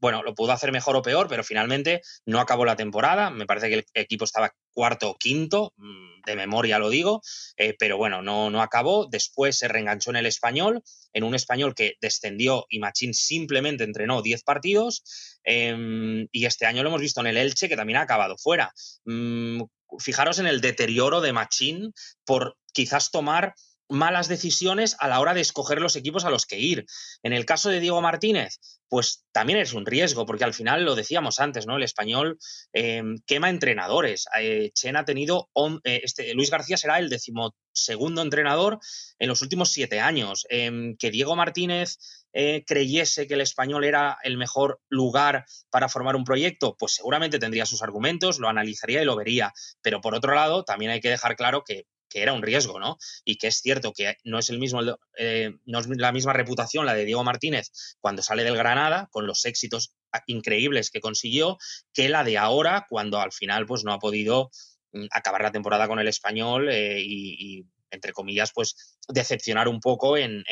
bueno, 0.00 0.22
lo 0.22 0.34
pudo 0.34 0.52
hacer 0.52 0.72
mejor 0.72 0.96
o 0.96 1.02
peor, 1.02 1.28
pero 1.28 1.44
finalmente 1.44 2.02
no 2.24 2.40
acabó 2.40 2.64
la 2.64 2.76
temporada. 2.76 3.30
Me 3.30 3.46
parece 3.46 3.68
que 3.68 3.74
el 3.74 3.86
equipo 3.94 4.24
estaba 4.24 4.54
cuarto 4.72 5.10
o 5.10 5.16
quinto, 5.16 5.72
mm, 5.76 6.22
de 6.26 6.36
memoria 6.36 6.78
lo 6.78 6.90
digo, 6.90 7.22
eh, 7.56 7.74
pero 7.78 7.96
bueno, 7.96 8.20
no, 8.20 8.50
no 8.50 8.62
acabó. 8.62 9.06
Después 9.06 9.56
se 9.56 9.68
reenganchó 9.68 10.10
en 10.10 10.16
el 10.16 10.26
español, 10.26 10.82
en 11.12 11.24
un 11.24 11.34
español 11.34 11.74
que 11.74 11.94
descendió 12.00 12.66
y 12.68 12.78
Machín 12.78 13.14
simplemente 13.14 13.84
entrenó 13.84 14.22
10 14.22 14.42
partidos. 14.42 15.02
Em, 15.44 16.26
y 16.32 16.44
este 16.44 16.66
año 16.66 16.82
lo 16.82 16.90
hemos 16.90 17.00
visto 17.00 17.20
en 17.20 17.28
el 17.28 17.36
Elche, 17.36 17.68
que 17.68 17.76
también 17.76 17.98
ha 17.98 18.02
acabado 18.02 18.36
fuera. 18.36 18.72
Mm, 19.04 19.62
fijaros 19.98 20.38
en 20.38 20.46
el 20.46 20.60
deterioro 20.60 21.20
de 21.20 21.32
Machín 21.32 21.92
por 22.24 22.56
quizás 22.72 23.10
tomar 23.10 23.54
malas 23.88 24.28
decisiones 24.28 24.96
a 24.98 25.08
la 25.08 25.20
hora 25.20 25.34
de 25.34 25.40
escoger 25.40 25.80
los 25.80 25.96
equipos 25.96 26.24
a 26.24 26.30
los 26.30 26.46
que 26.46 26.58
ir. 26.58 26.86
En 27.22 27.32
el 27.32 27.44
caso 27.44 27.70
de 27.70 27.80
Diego 27.80 28.00
Martínez, 28.00 28.58
pues 28.88 29.24
también 29.32 29.58
es 29.58 29.72
un 29.72 29.86
riesgo, 29.86 30.26
porque 30.26 30.44
al 30.44 30.54
final 30.54 30.84
lo 30.84 30.94
decíamos 30.94 31.40
antes, 31.40 31.66
¿no? 31.66 31.76
El 31.76 31.82
español 31.82 32.38
em, 32.72 33.18
quema 33.26 33.50
entrenadores. 33.50 34.26
Eh, 34.38 34.70
Chen 34.74 34.96
ha 34.96 35.04
tenido, 35.04 35.48
eh, 35.84 36.00
este, 36.04 36.34
Luis 36.34 36.50
García 36.50 36.76
será 36.76 36.98
el 36.98 37.08
decimosegundo 37.08 38.22
entrenador 38.22 38.78
en 39.18 39.28
los 39.28 39.42
últimos 39.42 39.70
siete 39.72 40.00
años. 40.00 40.46
Em, 40.50 40.96
que 40.96 41.10
Diego 41.10 41.36
Martínez 41.36 41.98
eh, 42.32 42.64
creyese 42.66 43.26
que 43.26 43.34
el 43.34 43.40
español 43.40 43.84
era 43.84 44.18
el 44.22 44.36
mejor 44.36 44.80
lugar 44.88 45.46
para 45.70 45.88
formar 45.88 46.16
un 46.16 46.24
proyecto, 46.24 46.76
pues 46.78 46.94
seguramente 46.94 47.38
tendría 47.38 47.66
sus 47.66 47.82
argumentos, 47.82 48.38
lo 48.38 48.48
analizaría 48.48 49.02
y 49.02 49.06
lo 49.06 49.16
vería. 49.16 49.52
Pero 49.80 50.00
por 50.00 50.14
otro 50.14 50.34
lado, 50.34 50.64
también 50.64 50.90
hay 50.90 51.00
que 51.00 51.10
dejar 51.10 51.34
claro 51.36 51.64
que 51.64 51.86
que 52.16 52.22
era 52.22 52.32
un 52.32 52.40
riesgo, 52.40 52.80
¿no? 52.80 52.96
Y 53.26 53.36
que 53.36 53.48
es 53.48 53.60
cierto 53.60 53.92
que 53.92 54.16
no 54.24 54.38
es 54.38 54.48
el 54.48 54.58
mismo, 54.58 54.80
eh, 55.18 55.52
no 55.66 55.80
es 55.80 55.86
la 55.86 56.12
misma 56.12 56.32
reputación 56.32 56.86
la 56.86 56.94
de 56.94 57.04
Diego 57.04 57.22
Martínez 57.22 57.70
cuando 58.00 58.22
sale 58.22 58.42
del 58.42 58.56
Granada, 58.56 59.06
con 59.10 59.26
los 59.26 59.44
éxitos 59.44 59.94
increíbles 60.26 60.90
que 60.90 61.02
consiguió, 61.02 61.58
que 61.92 62.08
la 62.08 62.24
de 62.24 62.38
ahora, 62.38 62.86
cuando 62.88 63.20
al 63.20 63.32
final 63.32 63.66
pues 63.66 63.84
no 63.84 63.92
ha 63.92 63.98
podido 63.98 64.50
mm, 64.92 65.08
acabar 65.10 65.42
la 65.42 65.52
temporada 65.52 65.88
con 65.88 65.98
el 65.98 66.08
español 66.08 66.70
eh, 66.70 67.02
y, 67.02 67.66
entre 67.90 68.14
comillas, 68.14 68.50
pues 68.54 68.98
decepcionar 69.08 69.68
un 69.68 69.80
poco 69.80 70.16
en, 70.16 70.42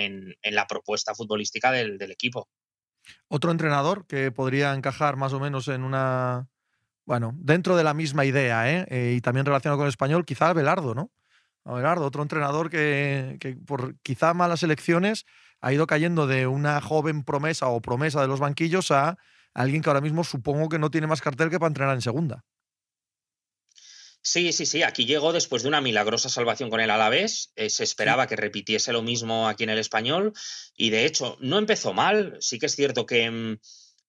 la 0.42 0.66
propuesta 0.66 1.14
futbolística 1.14 1.72
del, 1.72 1.98
equipo. 2.10 2.46
Otro 3.28 3.50
entrenador 3.50 4.06
que 4.06 4.30
podría 4.30 4.74
encajar 4.74 5.16
más 5.16 5.32
o 5.32 5.40
menos 5.40 5.68
en 5.68 5.82
una, 5.82 6.46
bueno, 7.06 7.32
dentro 7.38 7.74
de 7.74 7.84
la 7.84 7.94
misma 7.94 8.26
idea, 8.26 8.70
¿eh? 8.70 8.86
eh 8.90 9.14
y 9.16 9.22
también 9.22 9.46
relacionado 9.46 9.78
con 9.78 9.86
el 9.86 9.92
español, 9.92 10.26
quizá 10.26 10.52
Belardo, 10.52 10.94
¿no? 10.94 11.10
Abelardo, 11.64 12.06
otro 12.06 12.22
entrenador 12.22 12.70
que, 12.70 13.58
por 13.66 13.98
quizá 14.00 14.34
malas 14.34 14.62
elecciones 14.62 15.24
ha 15.60 15.72
ido 15.72 15.86
cayendo 15.86 16.26
de 16.26 16.46
una 16.46 16.80
joven 16.80 17.24
promesa 17.24 17.68
o 17.68 17.80
promesa 17.80 18.20
de 18.20 18.28
los 18.28 18.40
banquillos 18.40 18.90
a 18.90 19.16
alguien 19.54 19.82
que 19.82 19.88
ahora 19.88 20.02
mismo 20.02 20.24
supongo 20.24 20.68
que 20.68 20.78
no 20.78 20.90
tiene 20.90 21.06
más 21.06 21.22
cartel 21.22 21.48
que 21.48 21.58
para 21.58 21.68
entrenar 21.68 21.94
en 21.94 22.02
segunda. 22.02 22.44
Sí, 24.26 24.52
sí, 24.54 24.64
sí. 24.64 24.82
Aquí 24.82 25.04
llegó 25.04 25.34
después 25.34 25.62
de 25.62 25.68
una 25.68 25.82
milagrosa 25.82 26.30
salvación 26.30 26.70
con 26.70 26.80
el 26.80 26.90
Alavés. 26.90 27.52
Eh, 27.56 27.68
se 27.68 27.84
esperaba 27.84 28.26
que 28.26 28.36
repitiese 28.36 28.90
lo 28.90 29.02
mismo 29.02 29.48
aquí 29.48 29.64
en 29.64 29.70
el 29.70 29.78
español. 29.78 30.32
Y 30.74 30.88
de 30.88 31.04
hecho, 31.04 31.36
no 31.40 31.58
empezó 31.58 31.92
mal. 31.92 32.38
Sí 32.40 32.58
que 32.58 32.66
es 32.66 32.74
cierto 32.74 33.04
que, 33.04 33.30
mm, 33.30 33.58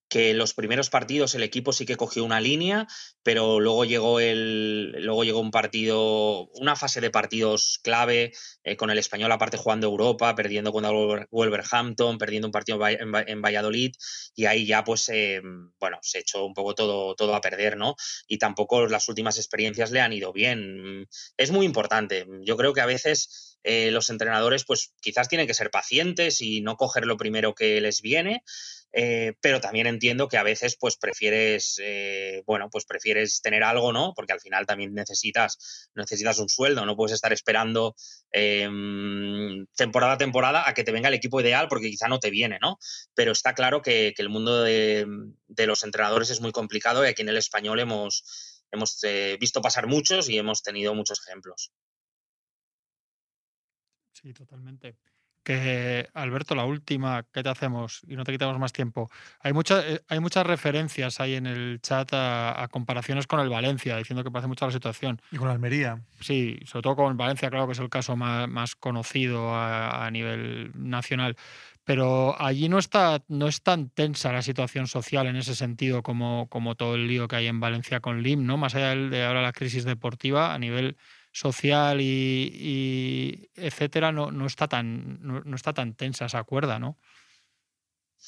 que 0.09 0.33
los 0.33 0.53
primeros 0.53 0.89
partidos 0.89 1.35
el 1.35 1.43
equipo 1.43 1.73
sí 1.73 1.85
que 1.85 1.95
cogió 1.95 2.23
una 2.23 2.39
línea, 2.39 2.87
pero 3.23 3.59
luego 3.59 3.85
llegó 3.85 4.19
el 4.19 4.91
luego 5.03 5.23
llegó 5.23 5.39
un 5.39 5.51
partido, 5.51 6.47
una 6.53 6.75
fase 6.75 7.01
de 7.01 7.09
partidos 7.09 7.79
clave 7.83 8.31
eh, 8.63 8.75
con 8.75 8.89
el 8.91 8.99
español 8.99 9.31
aparte 9.31 9.57
jugando 9.57 9.87
Europa, 9.87 10.35
perdiendo 10.35 10.71
contra 10.71 10.91
Wolverhampton, 11.31 12.17
perdiendo 12.17 12.47
un 12.47 12.51
partido 12.51 12.79
en, 12.87 13.41
Valladolid 13.41 13.93
y 14.35 14.45
ahí 14.45 14.65
ya 14.65 14.83
pues 14.83 15.09
eh, 15.09 15.41
bueno 15.79 15.97
se 16.01 16.19
echó 16.19 16.45
un 16.45 16.53
poco 16.53 16.75
todo 16.75 17.15
todo 17.15 17.35
a 17.35 17.41
perder, 17.41 17.77
¿no? 17.77 17.95
Y 18.27 18.37
tampoco 18.37 18.87
las 18.87 19.09
últimas 19.09 19.37
experiencias 19.37 19.91
le 19.91 20.01
han 20.01 20.13
ido 20.13 20.33
bien. 20.33 21.07
Es 21.37 21.51
muy 21.51 21.65
importante. 21.65 22.25
Yo 22.43 22.57
creo 22.57 22.73
que 22.73 22.81
a 22.81 22.85
veces 22.85 23.57
eh, 23.63 23.89
los 23.91 24.09
entrenadores 24.11 24.63
pues 24.63 24.93
quizás 25.01 25.27
tienen 25.27 25.47
que 25.47 25.55
ser 25.55 25.71
pacientes 25.71 26.41
y 26.41 26.61
no 26.61 26.77
coger 26.77 27.05
lo 27.07 27.17
primero 27.17 27.55
que 27.55 27.81
les 27.81 28.01
viene 28.01 28.43
eh, 28.97 29.33
pero 29.41 29.59
también 29.59 29.87
entiendo 29.87 30.29
que 30.29 30.37
a 30.37 30.43
veces 30.43 30.77
pues 30.79 30.95
prefieres, 30.95 31.81
eh, 31.83 32.43
bueno, 32.45 32.69
pues 32.69 32.85
prefieres 32.85 33.41
tener 33.41 33.61
algo, 33.61 33.91
¿no? 33.91 34.13
Porque 34.15 34.31
al 34.31 34.39
final 34.39 34.65
también 34.65 34.93
necesitas, 34.93 35.89
necesitas 35.95 36.39
un 36.39 36.47
sueldo, 36.47 36.85
no 36.85 36.95
puedes 36.95 37.13
estar 37.13 37.33
esperando 37.33 37.93
em, 38.31 39.65
temporada 39.75 40.13
a 40.13 40.17
temporada 40.17 40.69
a 40.69 40.73
que 40.73 40.85
te 40.85 40.93
venga 40.93 41.09
el 41.09 41.13
equipo 41.13 41.41
ideal 41.41 41.67
porque 41.67 41.89
quizá 41.89 42.07
no 42.07 42.19
te 42.19 42.29
viene, 42.29 42.57
¿no? 42.61 42.79
Pero 43.13 43.33
está 43.33 43.53
claro 43.53 43.81
que, 43.81 44.13
el 44.17 44.29
mundo 44.29 44.63
de, 44.63 45.05
los 45.67 45.83
entrenadores 45.83 46.29
es 46.29 46.39
muy 46.39 46.53
complicado 46.53 47.03
y 47.03 47.09
aquí 47.09 47.21
en 47.21 47.29
el 47.29 47.37
español 47.37 47.81
hemos, 47.81 48.63
hemos 48.71 49.03
eh, 49.03 49.35
visto 49.41 49.61
pasar 49.61 49.87
muchos 49.87 50.29
y 50.29 50.37
hemos 50.37 50.63
tenido 50.63 50.95
muchos 50.95 51.19
ejemplos. 51.27 51.73
Sí, 54.13 54.31
totalmente 54.33 54.95
que, 55.45 56.09
Alberto, 56.15 56.55
la 56.55 56.65
última, 56.65 57.23
¿qué 57.31 57.43
te 57.43 57.49
hacemos? 57.49 58.01
Y 58.07 58.15
no 58.15 58.23
te 58.23 58.31
quitamos 58.31 58.57
más 58.59 58.73
tiempo. 58.73 59.11
Hay, 59.41 59.53
eh, 59.53 60.01
hay 60.09 60.19
muchas 60.19 60.45
referencias 60.45 61.19
ahí 61.19 61.35
en 61.35 61.45
el 61.45 61.79
chat 61.81 62.09
a, 62.13 62.67
comparaciones 62.71 63.27
con 63.27 63.39
el 63.39 63.47
Valencia, 63.47 63.95
diciendo 63.95 64.23
que 64.23 64.31
parece 64.31 64.47
mucho 64.47 64.65
la 64.65 64.71
situación. 64.71 65.21
Y 65.31 65.37
con 65.37 65.47
Almería. 65.47 66.01
Sí, 66.19 66.59
sobre 66.65 66.81
todo 66.81 66.95
con 66.95 67.15
Valencia, 67.15 67.49
claro 67.49 67.67
que 67.67 67.73
es 67.73 67.79
el 67.79 67.89
caso 67.89 68.15
más, 68.15 68.75
conocido 68.75 69.55
a, 69.55 70.09
nivel 70.11 70.71
nacional. 70.73 71.37
Pero 71.83 72.35
allí 72.41 72.67
no 72.67 72.79
está, 72.79 73.23
no 73.27 73.47
es 73.47 73.61
tan 73.61 73.89
tensa 73.89 74.33
la 74.33 74.41
situación 74.41 74.87
social 74.87 75.27
en 75.27 75.35
ese 75.35 75.53
sentido 75.53 76.01
como, 76.01 76.47
como 76.49 76.73
todo 76.73 76.95
el 76.95 77.07
lío 77.07 77.27
que 77.27 77.35
hay 77.35 77.47
en 77.47 77.59
Valencia 77.59 77.99
con 77.99 78.23
LIM, 78.23 78.47
¿no? 78.47 78.57
Más 78.57 78.73
allá 78.73 78.95
de 78.95 79.23
ahora 79.23 79.43
la 79.43 79.53
crisis 79.53 79.85
deportiva, 79.85 80.55
a 80.55 80.57
nivel 80.57 80.97
social 81.35 81.99
y, 81.99 83.49
etcétera, 83.55 84.13
no, 84.13 84.31
no, 84.31 84.47
está 84.47 84.69
tan, 84.69 85.19
no, 85.21 85.55
está 85.55 85.73
tan 85.73 85.93
tensa 85.93 86.27
esa 86.27 86.45
cuerda, 86.45 86.79
¿no? 86.79 86.97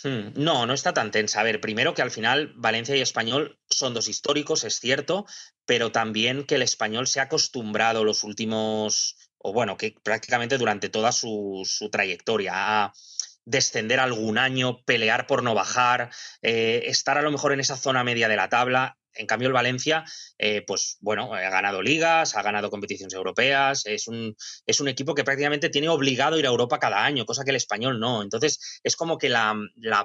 Hmm, 0.03 0.33
no, 0.35 0.65
no 0.65 0.73
está 0.73 0.93
tan 0.93 1.09
tensa. 1.09 1.39
A 1.39 1.43
ver, 1.43 1.61
primero 1.61 1.93
que 1.93 2.01
al 2.01 2.11
final 2.11 2.51
Valencia 2.57 2.97
y 2.97 3.01
Español 3.01 3.59
son 3.69 3.93
dos 3.93 4.09
históricos, 4.09 4.65
es 4.65 4.81
cierto, 4.81 5.25
pero 5.65 5.93
también 5.93 6.43
que 6.43 6.55
el 6.55 6.63
español 6.63 7.07
se 7.07 7.21
ha 7.21 7.23
acostumbrado 7.23 8.03
los 8.03 8.25
últimos, 8.25 9.15
o 9.37 9.53
bueno, 9.53 9.77
que 9.77 9.95
prácticamente 10.03 10.57
durante 10.57 10.89
toda 10.89 11.13
su, 11.13 11.65
trayectoria 11.89 12.51
a 12.55 12.93
descender 13.45 14.01
algún 14.01 14.37
año, 14.37 14.83
pelear 14.83 15.27
por 15.27 15.43
no 15.43 15.53
bajar, 15.53 16.11
eh, 16.41 16.83
estar 16.87 17.17
a 17.17 17.21
lo 17.21 17.31
mejor 17.31 17.53
en 17.53 17.61
esa 17.61 17.77
zona 17.77 18.03
media 18.03 18.27
de 18.27 18.35
la 18.35 18.49
tabla 18.49 18.97
en 19.17 19.27
cambio, 19.27 19.47
el 19.47 19.53
Valencia, 19.53 20.03
eh, 20.37 20.63
pues 20.65 20.97
bueno, 20.99 21.33
ha 21.33 21.49
ganado 21.49 21.81
ligas, 21.81 22.35
ha 22.35 22.41
ganado 22.41 22.69
competiciones 22.69 23.13
europeas, 23.13 23.85
es 23.85 24.07
un, 24.07 24.35
es 24.65 24.79
un 24.79 24.87
equipo 24.87 25.15
que 25.15 25.23
prácticamente 25.23 25.69
tiene 25.69 25.89
obligado 25.89 26.37
ir 26.37 26.45
a 26.45 26.49
Europa 26.49 26.79
cada 26.79 27.03
año, 27.03 27.25
cosa 27.25 27.43
que 27.43 27.51
el 27.51 27.55
español 27.55 27.99
no. 27.99 28.21
Entonces, 28.21 28.79
es 28.83 28.95
como 28.95 29.17
que 29.17 29.29
la, 29.29 29.55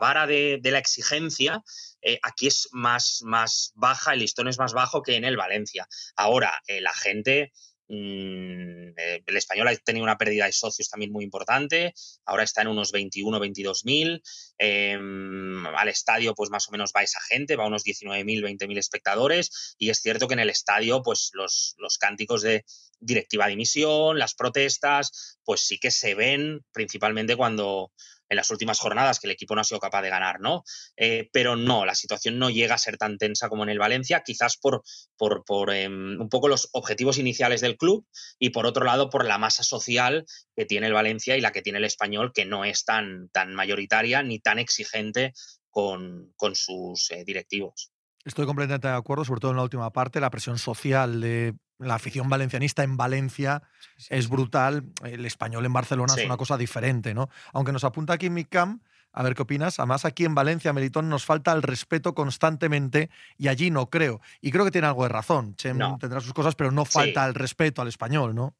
vara 0.00 0.26
de, 0.26 0.60
la 0.62 0.78
exigencia 0.78 1.62
eh, 2.00 2.18
aquí 2.22 2.48
es 2.48 2.68
más, 2.72 3.20
más 3.24 3.72
baja, 3.74 4.12
el 4.12 4.20
listón 4.20 4.48
es 4.48 4.58
más 4.58 4.72
bajo 4.72 5.02
que 5.02 5.16
en 5.16 5.24
el 5.24 5.36
Valencia. 5.36 5.86
Ahora, 6.16 6.60
eh, 6.66 6.80
la 6.80 6.92
gente 6.92 7.52
el 7.96 9.36
español 9.36 9.68
ha 9.68 9.76
tenido 9.76 10.04
una 10.04 10.18
pérdida 10.18 10.46
de 10.46 10.52
socios 10.52 10.88
también 10.88 11.12
muy 11.12 11.24
importante, 11.24 11.94
ahora 12.24 12.42
está 12.42 12.62
en 12.62 12.68
unos 12.68 12.92
21, 12.92 13.38
22 13.38 13.84
mil. 13.84 14.22
Em, 14.58 15.66
al 15.66 15.88
estadio, 15.88 16.34
pues 16.34 16.50
más 16.50 16.68
o 16.68 16.72
menos 16.72 16.92
va 16.96 17.02
esa 17.02 17.20
gente, 17.20 17.56
va 17.56 17.64
a 17.64 17.68
unos 17.68 17.84
19 17.84 18.24
mil, 18.24 18.42
20 18.42 18.66
mil 18.66 18.78
espectadores. 18.78 19.74
Y 19.78 19.90
es 19.90 20.00
cierto 20.00 20.28
que 20.28 20.34
en 20.34 20.40
el 20.40 20.50
estadio, 20.50 21.02
pues 21.02 21.30
los, 21.34 21.74
los 21.78 21.98
cánticos 21.98 22.42
de 22.42 22.64
directiva 23.00 23.46
de 23.46 23.54
emisión, 23.54 24.18
las 24.18 24.34
protestas, 24.34 25.38
pues 25.44 25.62
sí 25.62 25.78
que 25.78 25.90
se 25.90 26.14
ven 26.14 26.64
principalmente 26.72 27.36
cuando, 27.36 27.92
en 28.32 28.36
las 28.36 28.50
últimas 28.50 28.80
jornadas 28.80 29.20
que 29.20 29.26
el 29.26 29.32
equipo 29.32 29.54
no 29.54 29.60
ha 29.60 29.64
sido 29.64 29.80
capaz 29.80 30.02
de 30.02 30.10
ganar, 30.10 30.40
¿no? 30.40 30.64
Eh, 30.96 31.28
pero 31.32 31.54
no, 31.54 31.84
la 31.84 31.94
situación 31.94 32.38
no 32.38 32.50
llega 32.50 32.74
a 32.74 32.78
ser 32.78 32.96
tan 32.96 33.18
tensa 33.18 33.48
como 33.48 33.62
en 33.62 33.68
el 33.68 33.78
Valencia, 33.78 34.22
quizás 34.24 34.56
por, 34.56 34.82
por, 35.16 35.72
em, 35.74 36.20
un 36.20 36.28
poco 36.28 36.48
los 36.48 36.68
objetivos 36.72 37.18
iniciales 37.18 37.60
del 37.60 37.76
club 37.76 38.06
y 38.38 38.50
por 38.50 38.66
otro 38.66 38.84
lado 38.84 39.10
por 39.10 39.24
la 39.24 39.38
masa 39.38 39.62
social 39.62 40.24
que 40.56 40.64
tiene 40.64 40.86
el 40.86 40.92
Valencia 40.94 41.36
y 41.36 41.40
la 41.40 41.52
que 41.52 41.62
tiene 41.62 41.78
el 41.78 41.84
español, 41.84 42.32
que 42.34 42.44
no 42.44 42.64
es 42.64 42.84
tan, 42.84 43.28
tan 43.28 43.54
mayoritaria 43.54 44.22
ni 44.22 44.40
tan 44.40 44.58
exigente 44.58 45.32
con, 45.70 46.32
sus 46.54 47.10
eh, 47.10 47.24
directivos. 47.24 47.91
Estoy 48.24 48.46
completamente 48.46 48.86
de 48.88 48.94
acuerdo, 48.94 49.24
sobre 49.24 49.40
todo 49.40 49.50
en 49.50 49.56
la 49.56 49.64
última 49.64 49.90
parte, 49.90 50.20
la 50.20 50.30
presión 50.30 50.58
social 50.58 51.20
de 51.20 51.54
la 51.78 51.96
afición 51.96 52.28
valencianista 52.28 52.84
en 52.84 52.96
Valencia 52.96 53.62
es 54.08 54.28
brutal. 54.28 54.84
El 55.04 55.26
español 55.26 55.66
en 55.66 55.72
Barcelona 55.72 56.14
es 56.16 56.24
una 56.24 56.36
cosa 56.36 56.56
diferente, 56.56 57.14
¿no? 57.14 57.28
Aunque 57.52 57.72
nos 57.72 57.82
apunta 57.82 58.12
aquí 58.12 58.30
Micam, 58.30 58.80
a 59.12 59.22
ver 59.22 59.34
qué 59.34 59.42
opinas. 59.42 59.78
Además, 59.80 60.04
aquí 60.04 60.24
en 60.24 60.34
Valencia, 60.34 60.72
Melitón, 60.72 61.08
nos 61.08 61.24
falta 61.24 61.52
el 61.52 61.62
respeto 61.62 62.14
constantemente 62.14 63.10
y 63.36 63.48
allí 63.48 63.70
no 63.70 63.90
creo. 63.90 64.20
Y 64.40 64.52
creo 64.52 64.64
que 64.64 64.70
tiene 64.70 64.86
algo 64.86 65.02
de 65.02 65.08
razón. 65.08 65.56
Chen 65.56 65.78
tendrá 65.98 66.20
sus 66.20 66.32
cosas, 66.32 66.54
pero 66.54 66.70
no 66.70 66.84
falta 66.84 67.26
el 67.26 67.34
respeto 67.34 67.82
al 67.82 67.88
español, 67.88 68.34
¿no? 68.34 68.54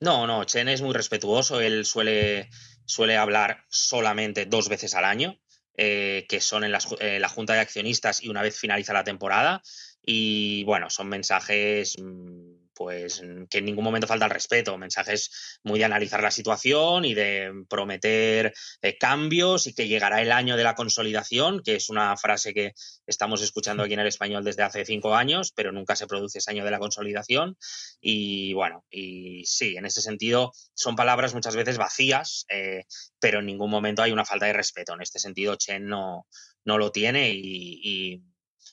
No, 0.00 0.26
no, 0.26 0.44
Chen 0.44 0.68
es 0.68 0.80
muy 0.80 0.94
respetuoso. 0.94 1.60
Él 1.60 1.84
suele, 1.84 2.48
suele 2.86 3.18
hablar 3.18 3.66
solamente 3.68 4.46
dos 4.46 4.70
veces 4.70 4.94
al 4.94 5.04
año. 5.04 5.38
Eh, 5.76 6.26
que 6.28 6.40
son 6.40 6.64
en, 6.64 6.72
la 6.72 7.28
Junta 7.28 7.54
de 7.54 7.60
Accionistas 7.60 8.22
y 8.22 8.28
una 8.28 8.42
vez 8.42 8.58
finaliza 8.58 8.92
la 8.92 9.04
temporada. 9.04 9.62
Y 10.04 10.64
bueno, 10.64 10.90
son 10.90 11.08
mensajes 11.08 11.96
mm, 11.98 12.59
pues 12.80 13.22
que 13.50 13.58
en 13.58 13.66
ningún 13.66 13.84
momento 13.84 14.06
falta 14.06 14.24
el 14.24 14.30
respeto, 14.30 14.78
mensajes 14.78 15.58
muy 15.62 15.78
de 15.78 15.84
analizar 15.84 16.22
la 16.22 16.30
situación 16.30 17.04
y 17.04 17.12
de 17.12 17.52
prometer 17.68 18.54
eh, 18.80 18.96
cambios 18.96 19.66
y 19.66 19.74
que 19.74 19.86
llegará 19.86 20.22
el 20.22 20.32
año 20.32 20.56
de 20.56 20.64
la 20.64 20.74
consolidación, 20.74 21.60
que 21.62 21.74
es 21.74 21.90
una 21.90 22.16
frase 22.16 22.54
que 22.54 22.72
estamos 23.06 23.42
escuchando 23.42 23.82
aquí 23.82 23.92
en 23.92 24.00
el 24.00 24.06
español 24.06 24.44
desde 24.44 24.62
hace 24.62 24.86
cinco 24.86 25.14
años, 25.14 25.52
pero 25.54 25.72
nunca 25.72 25.94
se 25.94 26.06
produce 26.06 26.38
ese 26.38 26.52
año 26.52 26.64
de 26.64 26.70
la 26.70 26.78
consolidación. 26.78 27.58
Y 28.00 28.54
bueno, 28.54 28.86
y 28.90 29.44
sí, 29.44 29.76
en 29.76 29.84
ese 29.84 30.00
sentido 30.00 30.50
son 30.72 30.96
palabras 30.96 31.34
muchas 31.34 31.56
veces 31.56 31.76
vacías, 31.76 32.46
eh, 32.48 32.84
pero 33.18 33.40
en 33.40 33.46
ningún 33.46 33.70
momento 33.70 34.00
hay 34.02 34.12
una 34.12 34.24
falta 34.24 34.46
de 34.46 34.54
respeto. 34.54 34.94
En 34.94 35.02
este 35.02 35.18
sentido, 35.18 35.56
Chen 35.56 35.86
no, 35.86 36.26
no 36.64 36.78
lo 36.78 36.90
tiene 36.92 37.30
y 37.34 37.78
y 37.82 38.22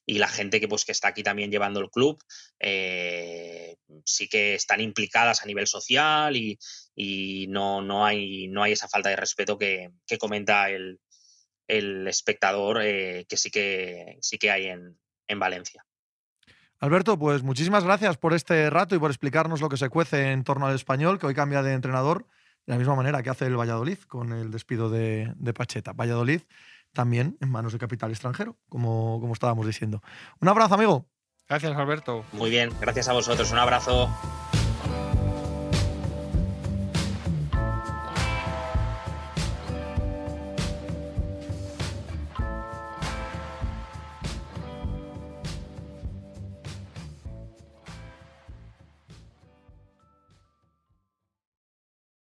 la 0.08 0.28
gente 0.28 0.60
que, 0.60 0.68
pues, 0.68 0.86
que 0.86 0.92
está 0.92 1.10
aquí 1.10 1.24
también 1.24 1.52
llevando 1.52 1.80
el 1.80 1.90
club 1.90 2.22
eh, 2.60 3.76
sí 4.06 4.28
que 4.28 4.56
están 4.56 4.82
implicadas 4.82 5.42
a 5.42 5.46
nivel 5.46 5.68
social 5.68 6.36
y, 6.36 7.48
no, 7.50 7.82
no, 7.82 8.06
hay, 8.06 8.48
no 8.48 8.64
hay 8.64 8.74
esa 8.74 8.88
falta 8.88 9.10
de 9.10 9.16
respeto 9.16 9.58
que, 9.58 9.92
comenta 10.20 10.70
el, 10.70 11.00
espectador 11.68 12.82
eh, 12.82 13.26
que 13.28 13.38
sí 13.38 13.52
que 13.52 14.18
sí 14.22 14.38
que 14.38 14.52
hay 14.52 14.68
en, 14.68 14.98
en 15.28 15.40
Valencia. 15.40 15.86
Alberto, 16.80 17.18
pues 17.18 17.44
muchísimas 17.44 17.84
gracias 17.84 18.18
por 18.18 18.34
este 18.34 18.70
rato 18.70 18.96
y 18.96 19.00
por 19.00 19.10
explicarnos 19.10 19.62
lo 19.62 19.70
que 19.70 19.78
se 19.78 19.90
cuece 19.90 20.32
en 20.32 20.44
torno 20.44 20.68
al 20.68 20.76
español, 20.76 21.20
que 21.20 21.26
hoy 21.26 21.34
cambia 21.34 21.64
de 21.64 21.74
entrenador 21.74 22.28
de 22.68 22.74
la 22.74 22.78
misma 22.78 22.96
manera 22.96 23.24
que 23.24 23.30
hace 23.30 23.46
el 23.46 23.58
Valladolid 23.58 23.98
con 24.08 24.32
el 24.32 24.52
despido 24.52 24.90
de, 24.90 25.34
de 25.38 25.54
Pacheta. 25.54 25.94
Valladolid 25.94 26.42
también 26.98 27.38
en 27.42 27.52
manos 27.52 27.74
de 27.74 27.78
capital 27.78 28.10
extranjero, 28.10 28.58
como, 28.70 29.22
como 29.22 29.34
estábamos 29.34 29.68
diciendo. 29.68 30.02
Un 30.42 30.50
abrazo, 30.50 30.74
amigo. 30.74 31.06
Gracias, 31.48 31.78
Alberto. 31.78 32.26
Muy 32.34 32.50
bien, 32.50 32.72
gracias 32.82 33.08
a 33.08 33.14
vosotros. 33.14 33.52
Un 33.52 33.60
abrazo. 33.60 34.10